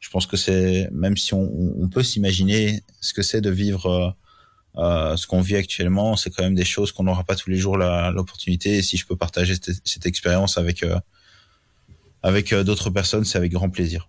[0.00, 4.16] je pense que c'est même si on, peut s'imaginer ce que c'est de vivre
[4.76, 7.76] ce qu'on vit actuellement, c'est quand même des choses qu'on n'aura pas tous les jours
[7.76, 8.78] l'opportunité.
[8.78, 10.84] Et si je peux partager cette, expérience avec
[12.24, 14.08] avec d'autres personnes, c'est avec grand plaisir.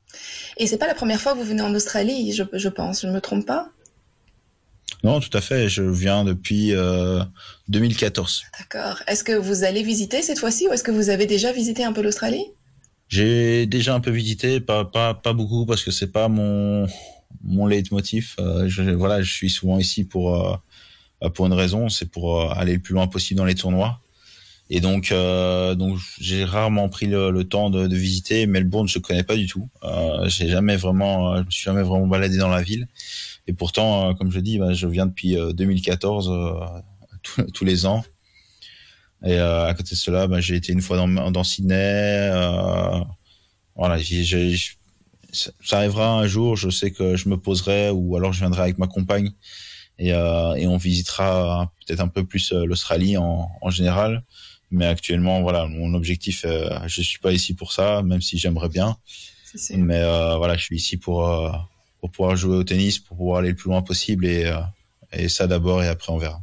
[0.58, 3.08] Et c'est pas la première fois que vous venez en Australie, je, je pense, je
[3.08, 3.70] ne me trompe pas?
[5.04, 5.70] Non, tout à fait.
[5.70, 7.24] Je viens depuis euh,
[7.70, 8.44] 2014.
[8.60, 9.02] D'accord.
[9.08, 11.94] Est-ce que vous allez visiter cette fois-ci ou est-ce que vous avez déjà visité un
[11.94, 12.46] peu l'Australie?
[13.08, 16.88] J'ai déjà un peu visité, pas pas pas beaucoup parce que c'est pas mon
[17.44, 18.36] mon leitmotiv.
[18.40, 20.56] Euh, je, voilà, je suis souvent ici pour euh,
[21.30, 24.00] pour une raison, c'est pour euh, aller le plus loin possible dans les tournois.
[24.74, 28.88] Et donc, euh, donc j'ai rarement pris le, le temps de, de, visiter Melbourne.
[28.88, 29.68] Je connais pas du tout.
[29.84, 32.88] Euh, j'ai jamais vraiment, je me suis jamais vraiment baladé dans la ville.
[33.52, 36.32] Et pourtant, euh, comme je dis, bah, je viens depuis 2014 euh,
[37.40, 38.02] euh, tous les ans.
[39.26, 42.32] Et à côté de cela, bah, j'ai été une fois dans, dans Sydney.
[43.76, 43.98] voilà,
[45.32, 46.56] ça arrivera un jour.
[46.56, 49.34] Je sais que je me poserai, ou alors je viendrai avec ma compagne
[50.00, 54.24] et, euh, et on visitera peut-être un peu plus l'Australie en, en, général.
[54.72, 58.70] Mais actuellement, voilà, mon objectif, euh, je suis pas ici pour ça, même si j'aimerais
[58.70, 58.96] bien.
[59.72, 61.30] Mais euh, voilà, je suis ici pour
[62.02, 64.58] pour pouvoir jouer au tennis, pour pouvoir aller le plus loin possible et, euh,
[65.14, 66.42] et ça d'abord et après on verra.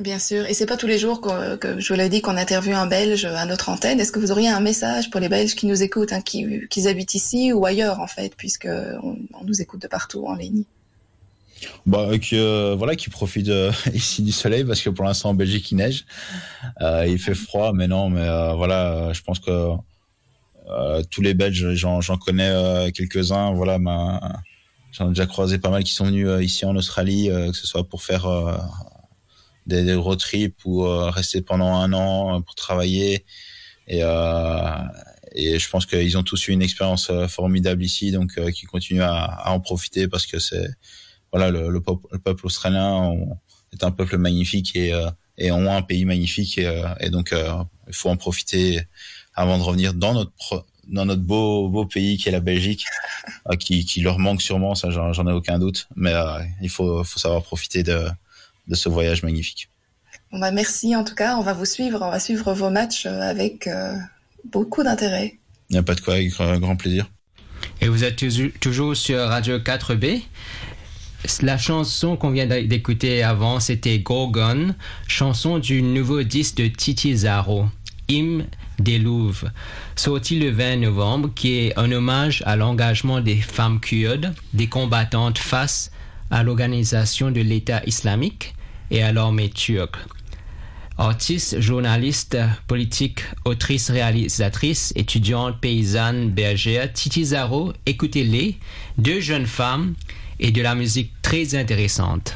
[0.00, 2.36] Bien sûr, et c'est pas tous les jours que, que je vous l'ai dit qu'on
[2.36, 3.98] interviewe un Belge à notre antenne.
[3.98, 6.86] Est-ce que vous auriez un message pour les Belges qui nous écoutent, hein, qui, qui
[6.86, 10.62] habitent ici ou ailleurs en fait, puisque on, on nous écoute de partout en ligne?
[11.86, 15.34] Bah, que, euh, voilà, qui profite euh, ici du soleil parce que pour l'instant en
[15.34, 16.04] Belgique il neige,
[16.80, 19.70] euh, il fait froid, mais non, mais voilà, je pense que
[21.10, 24.42] tous les Belges, j'en connais quelques-uns, voilà, ma
[24.98, 27.56] J'en ai déjà croisé pas mal qui sont venus euh, ici en Australie, euh, que
[27.56, 28.56] ce soit pour faire euh,
[29.66, 33.24] des, des road trips ou rester pendant un an pour travailler.
[33.86, 39.52] Et, je pense qu'ils ont tous eu une expérience formidable ici, donc qui continuent à,
[39.52, 40.68] en profiter parce que c'est
[41.32, 43.14] voilà le, le, peuple, le, peuple, australien
[43.72, 44.92] est un peuple magnifique et,
[45.36, 47.34] et ont un pays magnifique et donc
[47.86, 48.82] il faut en profiter
[49.34, 52.84] avant de revenir dans notre dans notre beau beau pays qui est la Belgique,
[53.50, 57.04] euh, qui, qui leur manque sûrement, ça j'en ai aucun doute, mais euh, il faut
[57.04, 58.06] faut savoir profiter de
[58.66, 59.68] de ce voyage magnifique.
[60.32, 63.06] Bon bah merci en tout cas, on va vous suivre, on va suivre vos matchs
[63.06, 63.68] euh, avec
[64.44, 65.38] beaucoup d'intérêt.
[65.70, 67.10] Il n'y a pas de quoi, avec grand plaisir.
[67.80, 68.16] Et vous êtes
[68.60, 70.22] toujours sur Radio 4B.
[71.42, 74.74] La chanson qu'on vient d'écouter avant, c'était Gorgon,
[75.06, 77.66] chanson du nouveau disque de Titi Zaro,
[78.08, 78.46] Hymne
[78.78, 79.50] des Louvres,
[79.96, 85.38] sorti le 20 novembre, qui est un hommage à l'engagement des femmes kurdes, des combattantes
[85.38, 85.90] face
[86.30, 88.54] à l'organisation de l'État islamique
[88.90, 89.96] et à l'armée turque.
[91.00, 92.36] Artiste, journaliste,
[92.66, 98.58] politique, autrice, réalisatrice, étudiante, paysanne, bergère, Titi Zaro, écoutez-les,
[98.96, 99.94] deux jeunes femmes
[100.40, 102.34] et de la musique très intéressante.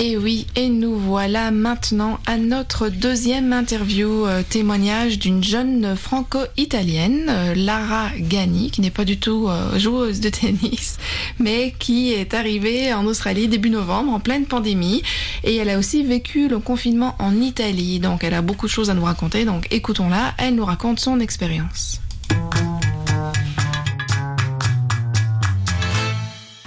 [0.00, 7.26] Et oui, et nous voilà maintenant à notre deuxième interview euh, témoignage d'une jeune franco-italienne,
[7.28, 10.98] euh, Lara Gani, qui n'est pas du tout euh, joueuse de tennis,
[11.38, 15.02] mais qui est arrivée en Australie début novembre en pleine pandémie.
[15.44, 18.90] Et elle a aussi vécu le confinement en Italie, donc elle a beaucoup de choses
[18.90, 19.44] à nous raconter.
[19.44, 22.00] Donc écoutons-la, elle nous raconte son expérience.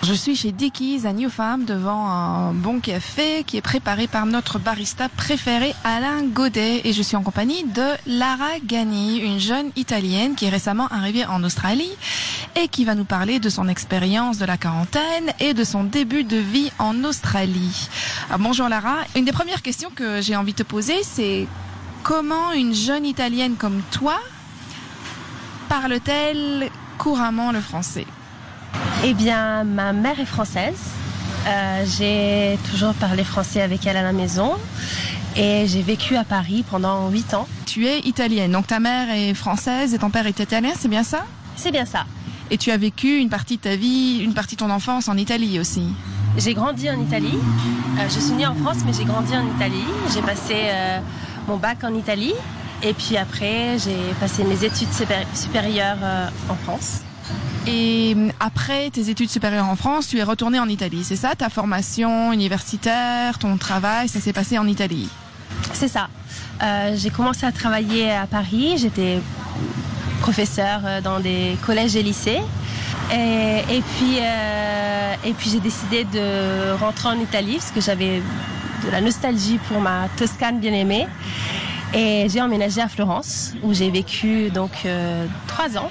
[0.08, 4.26] Je suis chez Dickies à New Farm devant un bon café qui est préparé par
[4.26, 6.80] notre barista préféré Alain Godet.
[6.86, 11.26] Et je suis en compagnie de Lara Gani, une jeune italienne qui est récemment arrivée
[11.26, 11.92] en Australie
[12.56, 16.24] et qui va nous parler de son expérience de la quarantaine et de son début
[16.24, 17.90] de vie en Australie.
[18.30, 21.48] Alors, bonjour Lara, une des premières questions que j'ai envie de te poser c'est
[22.04, 24.16] comment une jeune italienne comme toi
[25.68, 28.08] parle-t-elle couramment le français?
[29.04, 30.80] Eh bien, ma mère est française.
[31.48, 34.54] Euh, j'ai toujours parlé français avec elle à la maison.
[35.36, 37.48] Et j'ai vécu à Paris pendant 8 ans.
[37.66, 41.04] Tu es italienne, donc ta mère est française et ton père est italien, c'est bien
[41.04, 41.26] ça?
[41.56, 42.06] C'est bien ça.
[42.50, 45.18] Et tu as vécu une partie de ta vie, une partie de ton enfance en
[45.18, 45.84] Italie aussi?
[46.38, 47.38] J'ai grandi en Italie.
[48.00, 49.86] Euh, je suis née en France, mais j'ai grandi en Italie.
[50.14, 51.00] J'ai passé euh,
[51.48, 52.34] mon bac en Italie.
[52.84, 54.90] Et puis après, j'ai passé mes études
[55.34, 57.02] supérieures euh, en France.
[57.66, 61.36] Et après tes études supérieures en France, tu es retourné en Italie, c'est ça?
[61.36, 65.10] Ta formation universitaire, ton travail, ça s'est passé en Italie?
[65.74, 66.08] C'est ça.
[66.64, 69.20] Euh, j'ai commencé à travailler à Paris, j'étais
[70.22, 72.42] professeur euh, dans des collèges et lycées.
[73.12, 78.22] Et, puis, euh, et puis j'ai décidé de rentrer en Italie parce que j'avais
[78.86, 81.08] de la nostalgie pour ma Toscane bien aimée.
[81.94, 85.90] Et j'ai emménagé à Florence où j'ai vécu donc euh, trois ans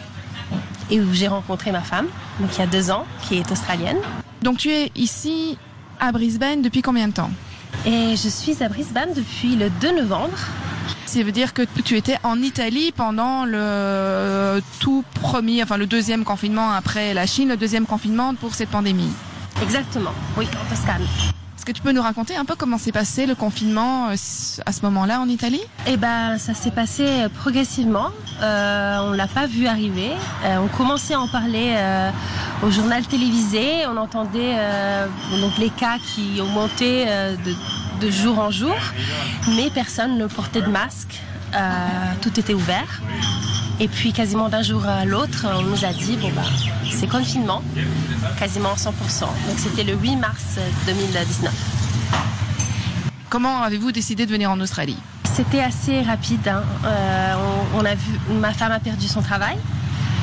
[0.91, 2.07] et où j'ai rencontré ma femme,
[2.41, 3.99] donc il y a deux ans, qui est australienne.
[4.43, 5.59] Donc tu es ici
[6.01, 7.31] à Brisbane depuis combien de temps?
[7.85, 10.37] Et je suis à Brisbane depuis le 2 novembre.
[11.05, 16.25] Ça veut dire que tu étais en Italie pendant le tout premier, enfin le deuxième
[16.25, 19.11] confinement après la Chine, le deuxième confinement pour cette pandémie?
[19.63, 21.07] Exactement, oui, en Toscane.
[21.67, 24.83] Est-ce que tu peux nous raconter un peu comment s'est passé le confinement à ce
[24.83, 25.63] moment-là en Italie?
[25.89, 28.11] Eh ben, ça s'est passé progressivement.
[28.41, 30.13] Euh, on l'a pas vu arriver.
[30.45, 32.13] Euh, on commençait à en parler euh,
[32.63, 33.85] au journal télévisé.
[33.89, 35.09] On entendait euh,
[35.41, 38.77] donc les cas qui augmentaient de, de, jour en jour,
[39.57, 41.21] mais personne ne portait de masque.
[42.21, 43.03] Tout était ouvert.
[43.79, 46.43] Et puis quasiment d'un jour à l'autre, on nous a dit bon bah
[46.91, 47.63] c'est confinement,
[48.39, 49.21] quasiment 100%.
[49.21, 51.53] Donc c'était le 8 mars 2019.
[53.29, 54.97] Comment avez-vous décidé de venir en Australie?
[55.25, 56.49] C'était assez rapide.
[56.49, 56.63] Hein.
[56.85, 57.35] Euh,
[57.75, 59.59] on, on, a vu, ma femme a perdu son travail.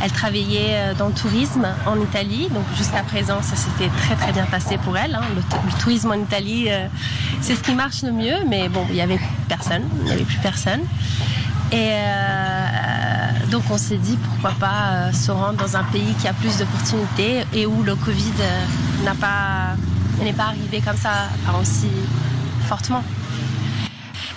[0.03, 4.45] Elle travaillait dans le tourisme en Italie, donc jusqu'à présent ça s'était très très bien
[4.45, 5.15] passé pour elle.
[5.15, 5.21] Hein.
[5.33, 5.41] Le,
[5.79, 6.87] tourisme en Italie, euh,
[7.41, 10.25] c'est ce qui marche le mieux, mais bon, il n'y avait personne, il n'y avait
[10.25, 10.81] plus personne.
[11.71, 16.27] Et euh, donc on s'est dit pourquoi pas euh, se rendre dans un pays qui
[16.27, 19.75] a plus d'opportunités et où le Covid euh, pas
[20.21, 21.29] n'est pas arrivé comme ça,
[21.61, 21.89] aussi
[22.67, 23.03] fortement.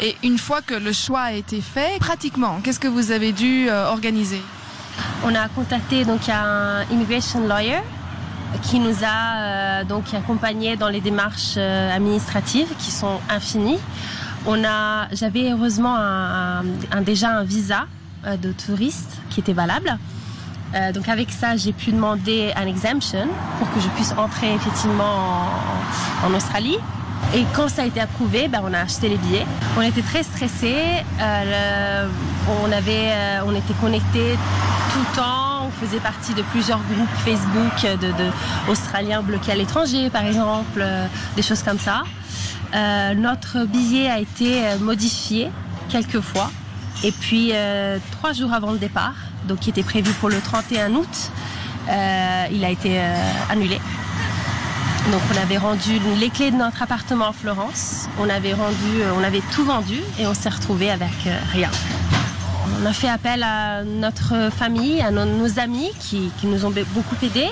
[0.01, 3.69] Et une fois que le choix a été fait, pratiquement, qu'est-ce que vous avez dû
[3.69, 4.41] euh, organiser?
[5.25, 7.83] On a contacté donc un immigration lawyer
[8.63, 9.39] qui nous a
[9.81, 13.79] euh, donc accompagnés dans les démarches euh, administratives qui sont infinies.
[14.47, 15.97] On a, j'avais heureusement
[17.05, 17.87] déjà un visa
[18.27, 19.99] euh, de touriste qui était valable.
[20.93, 23.27] Donc avec ça, j'ai pu demander un exemption
[23.59, 25.49] pour que je puisse entrer effectivement
[26.23, 26.77] en, Australie.
[27.35, 29.47] Et quand ça a été approuvé, ben, on a acheté les billets.
[29.79, 31.03] On était très stressés.
[32.49, 34.39] On, avait, euh, on était connectés
[34.93, 35.67] tout le temps.
[35.67, 38.31] On faisait partie de plusieurs groupes Facebook de, de
[38.69, 42.05] Australiens bloqués à l'étranger, par exemple, euh, des choses comme ça.
[42.75, 45.51] Euh, notre billet a été modifié
[45.89, 46.51] quelques fois.
[47.05, 47.53] Et puis,
[48.13, 49.15] trois jours avant le départ,
[49.47, 51.31] donc qui était prévu pour le 31 août,
[51.89, 52.99] il a été
[53.51, 53.79] annulé.
[55.13, 59.23] Donc on avait rendu les clés de notre appartement en Florence, on avait rendu, on
[59.23, 61.71] avait tout vendu et on s'est retrouvé avec rien.
[62.83, 67.17] On a fait appel à notre famille, à nos, amis qui, nous ont be- beaucoup
[67.23, 67.51] aidés.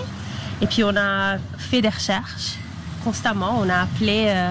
[0.60, 2.56] Et puis on a fait des recherches
[3.04, 3.58] constamment.
[3.60, 4.50] On a appelé, euh,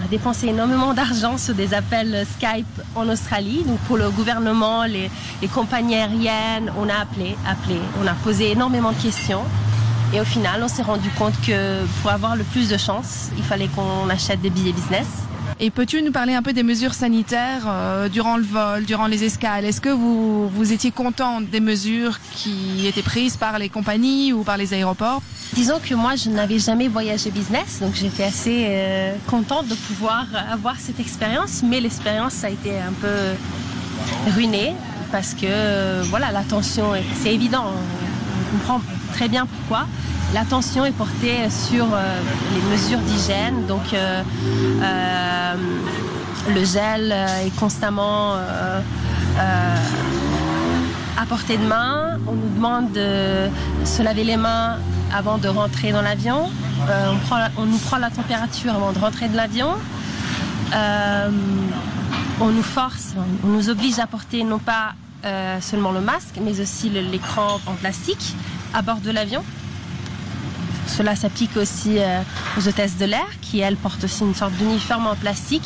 [0.00, 3.62] on a dépensé énormément d'argent sur des appels Skype en Australie.
[3.66, 5.10] Donc pour le gouvernement, les,
[5.42, 7.78] les compagnies aériennes, on a appelé, appelé.
[8.02, 9.42] On a posé énormément de questions.
[10.12, 13.44] Et au final, on s'est rendu compte que pour avoir le plus de chance, il
[13.44, 15.06] fallait qu'on achète des billets business.
[15.62, 19.24] Et peux-tu nous parler un peu des mesures sanitaires euh, durant le vol, durant les
[19.24, 19.66] escales?
[19.66, 24.42] Est-ce que vous, vous étiez content des mesures qui étaient prises par les compagnies ou
[24.42, 25.20] par les aéroports?
[25.52, 30.24] Disons que moi, je n'avais jamais voyagé business, donc j'étais assez euh, contente de pouvoir
[30.50, 31.62] avoir cette expérience.
[31.62, 34.72] Mais l'expérience a été un peu ruinée
[35.12, 38.80] parce que, euh, voilà, l'attention, est- c'est évident, on comprend
[39.12, 39.86] très bien pourquoi.
[40.32, 42.20] L'attention est portée sur euh,
[42.54, 44.22] les mesures d'hygiène, donc euh,
[44.80, 45.54] euh,
[46.54, 47.12] le gel
[47.44, 48.34] est constamment
[51.18, 52.18] à portée de main.
[52.28, 53.48] On nous demande de
[53.84, 54.76] se laver les mains
[55.12, 56.48] avant de rentrer dans l'avion.
[57.58, 59.74] On, nous prend la température avant de rentrer de l'avion.
[62.40, 63.14] On nous force,
[63.44, 64.94] on nous oblige à porter non pas
[65.60, 68.36] seulement le masque, mais aussi l'écran en plastique
[68.72, 69.42] à bord de l'avion.
[70.96, 72.20] Cela s'applique aussi euh,
[72.58, 75.62] aux hôtesses de l'air, qui elles portent aussi une sorte d'uniforme en plastique.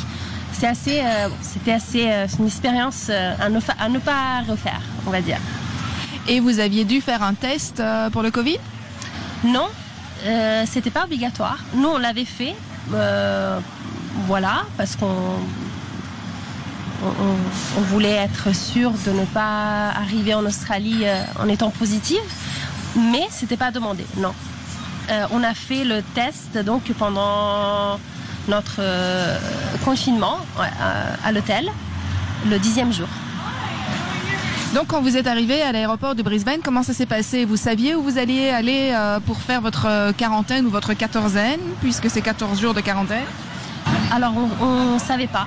[0.52, 4.80] C'est assez, euh, c'était assez, euh, une expérience à, ne fa- à ne pas refaire,
[5.06, 5.38] on va dire.
[6.28, 8.58] Et vous aviez dû faire un test pour le Covid?
[9.44, 9.68] Non,
[10.26, 11.58] euh, c'était pas obligatoire.
[11.74, 12.54] Nous, on l'avait fait,
[12.94, 13.58] euh,
[14.26, 15.06] voilà, parce qu'on
[17.02, 21.70] on, on- on voulait être sûr de ne pas arriver en Australie euh, en étant
[21.70, 22.20] positive,
[22.96, 24.32] mais c'était pas demandé, non.
[25.10, 27.98] Euh, on a fait le test donc pendant
[28.48, 29.38] notre euh,
[29.84, 31.70] confinement à, à l'hôtel,
[32.48, 33.08] le dixième jour.
[34.74, 37.44] Donc quand vous êtes arrivé à l'aéroport de Brisbane, comment ça s'est passé?
[37.44, 42.10] Vous saviez où vous alliez aller euh, pour faire votre quarantaine ou votre quatorzaine, puisque
[42.10, 43.24] c'est 14 jours de quarantaine?
[44.12, 45.46] Alors, on ne savait pas.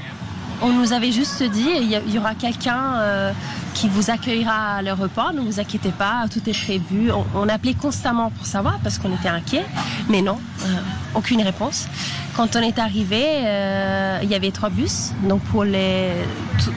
[0.62, 3.32] On nous avait juste dit, il y, aura quelqu'un euh,
[3.78, 7.12] qui vous accueillera à l'aéroport, ne vous inquiétez pas, tout est prévu.
[7.36, 9.66] On, appelait constamment pour savoir parce qu'on était inquiets,
[10.10, 10.76] mais non, euh,
[11.14, 11.88] aucune réponse.
[12.36, 16.10] Quand on est arrivé, euh, il y avait trois bus, donc pour les,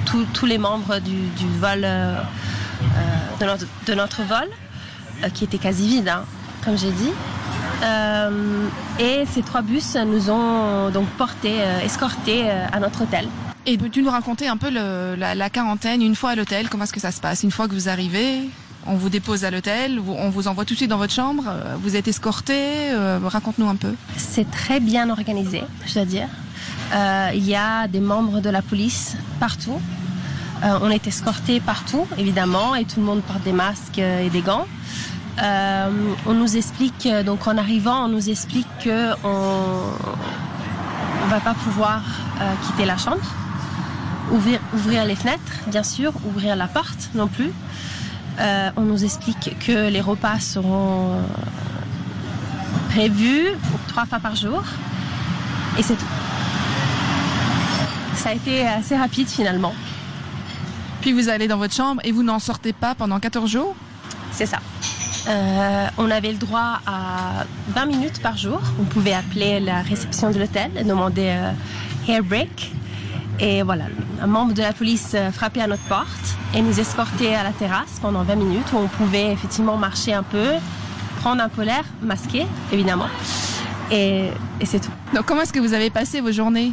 [0.05, 1.17] tous- les membres du,
[1.59, 2.21] vol, euh,
[3.41, 4.49] de, notre, vol,
[5.33, 6.25] qui était quasi vide, hein,
[6.63, 7.13] comme j'ai dit.
[8.99, 11.07] Et ces trois bus nous ont donc
[11.83, 13.27] escortés à notre hôtel.
[13.67, 17.01] Et peux-tu nous raconter un peu la, quarantaine une fois à l'hôtel Comment est-ce que
[17.01, 18.49] ça se passe Une fois que vous arrivez,
[18.87, 21.77] on vous dépose à l'hôtel, on vous envoie tout de suite dans votre chambre, euh,
[21.81, 23.95] vous êtes escorté, euh, raconte-nous un peu.
[24.17, 26.29] C'est très bien organisé, je dois dire.
[26.95, 29.81] Euh, il y a des membres de la police partout.
[30.63, 34.67] On est escortés partout, évidemment, et tout le monde porte des masques et des gants.
[35.39, 39.81] On nous explique, donc en arrivant, on nous explique que on
[41.23, 42.03] on va pas pouvoir
[42.67, 43.25] quitter la chambre,
[44.31, 47.53] ouvrir, ouvrir les fenêtres, bien sûr, ouvrir la porte non plus.
[48.39, 51.17] Euh, on nous explique que les repas seront
[52.91, 53.49] prévus
[53.89, 54.63] trois fois par jour,
[55.79, 56.05] et c'est tout.
[58.15, 59.75] Ça a été assez rapide finalement.
[61.01, 63.75] Puis vous allez dans votre chambre et vous n'en sortez pas pendant 14 jours?
[64.33, 64.59] C'est ça.
[65.29, 68.61] Euh, on avait le droit à 20 minutes par jour.
[68.79, 71.53] On pouvait appeler la réception de l'hôtel et demander euh,
[72.09, 72.73] hair break.
[73.39, 73.85] Et voilà,
[74.21, 76.07] un membre de la police euh, frappait à notre porte
[76.55, 80.23] et nous escortait à la terrasse pendant 20 minutes où on pouvait effectivement marcher un
[80.23, 80.49] peu,
[81.21, 83.09] prendre un peu l'air, masqué évidemment.
[83.91, 84.29] Et,
[84.61, 84.93] et c'est tout.
[85.15, 86.73] Donc comment est-ce que vous avez passé vos journées?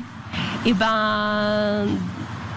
[0.66, 1.86] Et ben,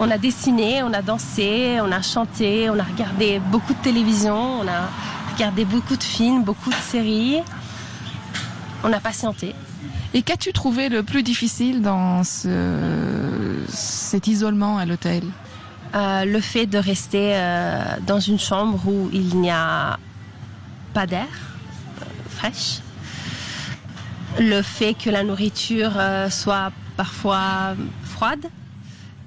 [0.00, 4.60] on a dessiné, on a dansé, on a chanté, on a regardé beaucoup de télévision,
[4.60, 4.88] on a
[5.34, 7.40] regardé beaucoup de films, beaucoup de séries.
[8.82, 9.54] On a patienté.
[10.14, 12.48] Et qu'as-tu trouvé le plus difficile dans ce,
[13.68, 15.24] cet isolement à l'hôtel?
[15.94, 19.98] Euh, le fait de rester euh, dans une chambre où il n'y a
[20.94, 22.80] pas d'air euh, fraîche.
[24.38, 28.46] Le fait que la nourriture euh, soit parfois froide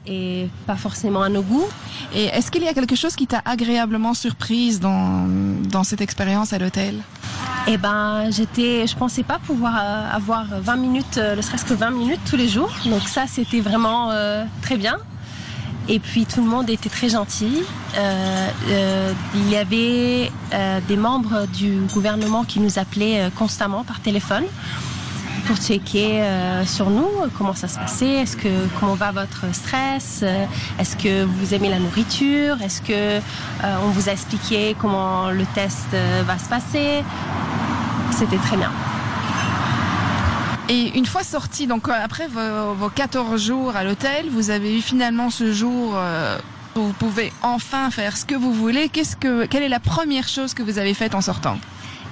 [0.05, 1.67] et pas forcément à nos goûts.
[2.13, 5.27] Et est-ce qu'il y a quelque chose qui t'a agréablement surprise dans,
[5.69, 6.95] dans cette expérience à l'hôtel?
[7.66, 11.74] Eh ben, j'étais, je pensais pas pouvoir euh, avoir 20 minutes, euh, ne serait-ce que
[11.74, 12.70] 20 minutes tous les jours.
[12.86, 14.97] Donc ça, c'était vraiment euh, très bien.
[15.88, 17.64] Et puis tout le monde était très gentil.
[17.95, 20.32] Il y avait
[20.88, 24.45] des membres du gouvernement qui nous appelaient constamment par téléphone
[25.46, 28.24] pour checker euh, sur nous comment ça se passait,
[28.80, 30.46] comment va votre stress, euh,
[30.80, 33.20] est-ce que vous aimez la nourriture, est-ce que euh,
[33.84, 35.88] on vous a expliqué comment le test
[36.26, 37.04] va se passer?
[38.12, 38.72] C'était très bien.
[40.70, 44.82] Et une fois sorti, donc après vos, vos 14 jours à l'hôtel, vous avez eu
[44.82, 45.98] finalement ce jour
[46.76, 48.88] où vous pouvez enfin faire ce que vous voulez.
[48.89, 51.58] Qu'est-ce que, quelle est la première chose que vous avez faite en sortant?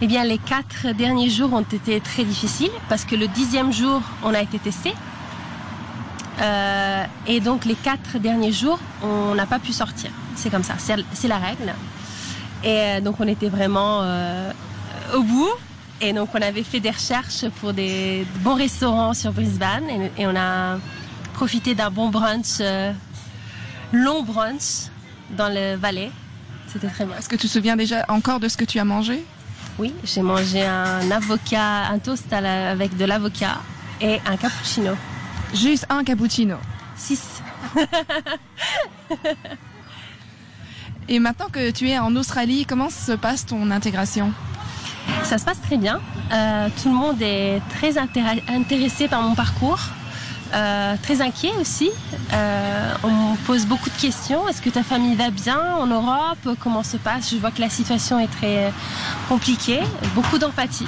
[0.04, 4.02] Eh bien, les quatre derniers jours ont été très difficiles parce que le dixième jour,
[4.24, 4.94] on a été testé.
[6.42, 10.10] Euh, et donc, les quatre derniers jours, on n'a pas pu sortir.
[10.36, 11.76] C'est comme ça, c'est la règle.
[12.64, 14.52] Et euh, donc, on était vraiment euh,
[15.14, 15.52] au bout.
[16.02, 19.88] Et donc, on avait fait des recherches pour des bons restaurants sur Brisbane.
[20.18, 20.80] Et, on a
[21.34, 22.60] profité d'un bon brunch,
[23.94, 24.90] long brunch,
[25.38, 26.10] dans le Valais.
[26.74, 27.16] C'était très bien.
[27.18, 29.24] Est-ce que tu te souviens déjà encore de ce que tu as mangé?
[29.82, 33.58] Oui, j'ai mangé un avocat, un toast à la- avec de l'avocat
[34.00, 34.92] et un cappuccino.
[35.56, 36.58] Juste un cappuccino.
[36.96, 37.42] Six.
[41.10, 44.32] Et maintenant que tu es en Australie, comment se passe ton intégration?
[45.24, 46.00] Ça se passe très bien.
[46.32, 49.80] Euh, tout le monde est très intér- intéressé par mon parcours.
[50.54, 51.92] Euh, très inquiet aussi.
[52.34, 54.48] Euh, on pose beaucoup de questions.
[54.48, 56.58] Est-ce que ta famille va bien en Europe?
[56.60, 57.32] Comment se passe?
[57.32, 58.74] Je vois que la situation est très
[59.30, 59.80] compliquée.
[60.14, 60.88] Beaucoup d'empathie.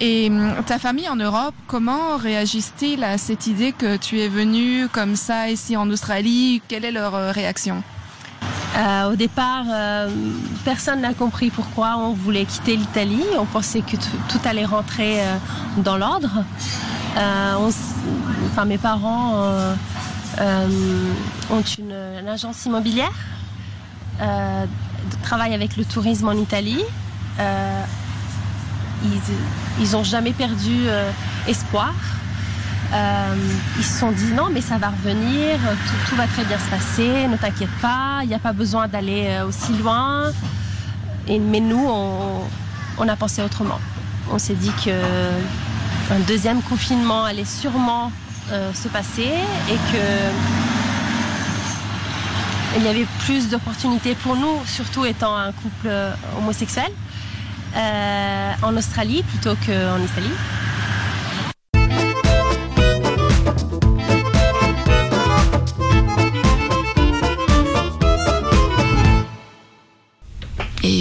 [0.00, 4.88] Et hum, ta famille en Europe, comment réagissent-ils à cette idée que tu es venu
[4.88, 6.62] comme ça ici en Australie?
[6.68, 7.82] Quelle est leur euh, réaction?
[8.76, 10.08] Euh, au départ, euh,
[10.64, 13.24] personne n'a compris pourquoi on voulait quitter l'Italie.
[13.38, 15.36] On pensait que tout, allait rentrer euh,
[15.78, 16.44] dans l'ordre.
[17.16, 17.70] Euh,
[18.46, 19.74] enfin, mes parents euh,
[20.40, 20.68] euh,
[21.50, 23.12] ont une, une agence immobilière,
[25.22, 26.82] travaillent avec le tourisme en Italie.
[29.02, 29.20] Ils,
[29.80, 30.86] ils ont jamais perdu
[31.48, 31.92] espoir.
[32.92, 33.34] Euh,
[33.78, 35.58] ils se sont dit non mais ça va revenir,
[36.08, 39.26] tout, va très bien se passer, ne t'inquiète pas, il n'y a pas besoin d'aller
[39.28, 40.32] euh, aussi loin.
[41.28, 41.88] Mais nous,
[42.98, 43.78] on, a pensé autrement.
[44.32, 44.90] On s'est dit que
[46.12, 48.10] un deuxième confinement allait sûrement
[48.50, 49.28] euh, se passer
[49.70, 50.04] et que
[52.76, 55.90] il y avait plus d'opportunités pour nous, surtout étant un couple
[56.38, 56.90] homosexuel,
[57.76, 60.34] en Australie plutôt qu'en Italie.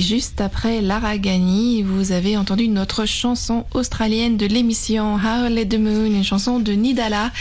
[0.10, 5.78] Juste après Lara Gani, vous avez entendu notre chanson australienne de l'émission How Let the
[5.78, 7.32] Moon, une chanson de Nidala.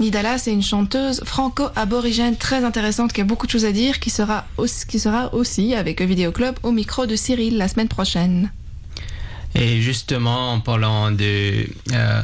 [0.00, 4.08] Nidala, c'est une chanteuse franco-aborigène très intéressante qui a beaucoup de choses à dire, qui
[4.08, 8.50] sera aussi, avec Vidéo Club au micro de Cyril la semaine prochaine.
[9.54, 12.22] Et justement, en parlant de, euh,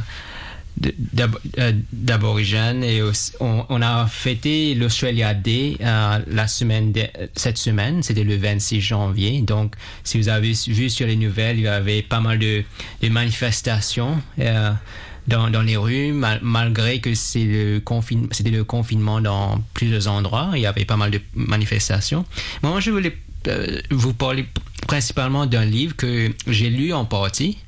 [1.93, 3.01] d'aborigènes, et
[3.39, 6.93] on, on a fêté l'Australia Day euh, la semaine
[7.35, 9.41] cette semaine, c'était le 26 janvier.
[9.41, 12.63] Donc, si vous avez vu sur les nouvelles, il y avait pas mal de,
[13.01, 14.21] de manifestations.
[14.39, 14.71] euh,
[15.27, 20.07] dans, dans les rues, mal- malgré que c'est le confine- c'était le confinement dans plusieurs
[20.07, 22.25] endroits, il y avait pas mal de manifestations.
[22.63, 23.15] Moi, je voulais
[23.47, 24.45] euh, vous parler
[24.87, 27.59] principalement d'un livre que j'ai lu en partie,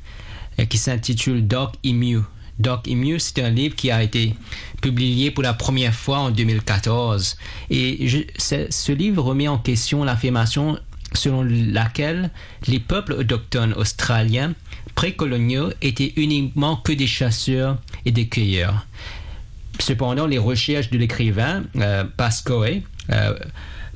[0.59, 2.21] euh, qui s'intitule Doc Emu.
[2.59, 4.35] Doc Emu, c'est un livre qui a été
[4.81, 7.37] publié pour la première fois en 2014.
[7.69, 10.77] Et ce, livre remet en question l'affirmation
[11.13, 12.31] selon laquelle
[12.67, 14.53] les peuples autochtones australiens
[14.95, 18.85] précoloniaux étaient uniquement que des chasseurs et des cueilleurs.
[19.79, 22.81] Cependant, les recherches de l'écrivain euh, Pascoe,
[23.11, 23.39] euh,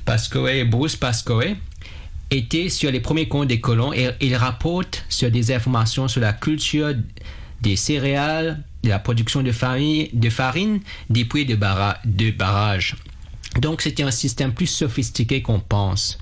[0.04, 1.56] Pascoe, Bruce Pascoe,
[2.30, 6.32] étaient sur les premiers comptes des colons et il rapporte sur des informations sur la
[6.32, 6.94] culture
[7.60, 10.80] des céréales, de la production de farine, de farine
[11.10, 12.96] des puits de, barra- de barrage.
[13.60, 16.18] Donc, c'était un système plus sophistiqué qu'on pense.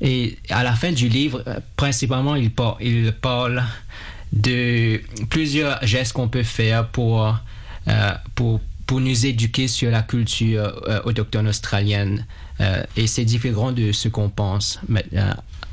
[0.00, 3.62] Et à la fin du livre, euh, principalement, il, par- il parle
[4.32, 7.36] de plusieurs gestes qu'on peut faire pour,
[7.88, 8.60] euh, pour,
[9.00, 12.26] nous éduquer sur la culture euh, autochtone australienne.
[12.96, 14.78] Et c'est différent de ce qu'on pense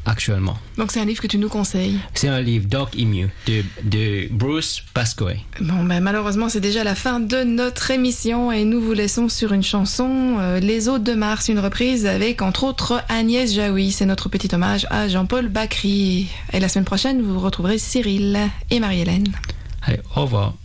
[0.10, 0.57] actuellement.
[0.78, 1.99] Donc c'est un livre que tu nous conseilles?
[2.16, 5.38] C'est un livre Dog Emu de, de Bruce Pascoe.
[5.62, 9.53] Bon, ben, malheureusement, c'est déjà la fin de notre émission et nous vous laissons sur
[9.53, 13.91] une chanson, euh, Les Autres de Mars, une reprise avec entre autres Agnès Jaoui.
[13.91, 16.28] C'est notre petit hommage à Jean-Paul Bacry.
[16.53, 18.39] Et la semaine prochaine, vous retrouverez Cyril
[18.72, 19.28] et Marie-Hélène.
[19.84, 20.55] Allez, au revoir.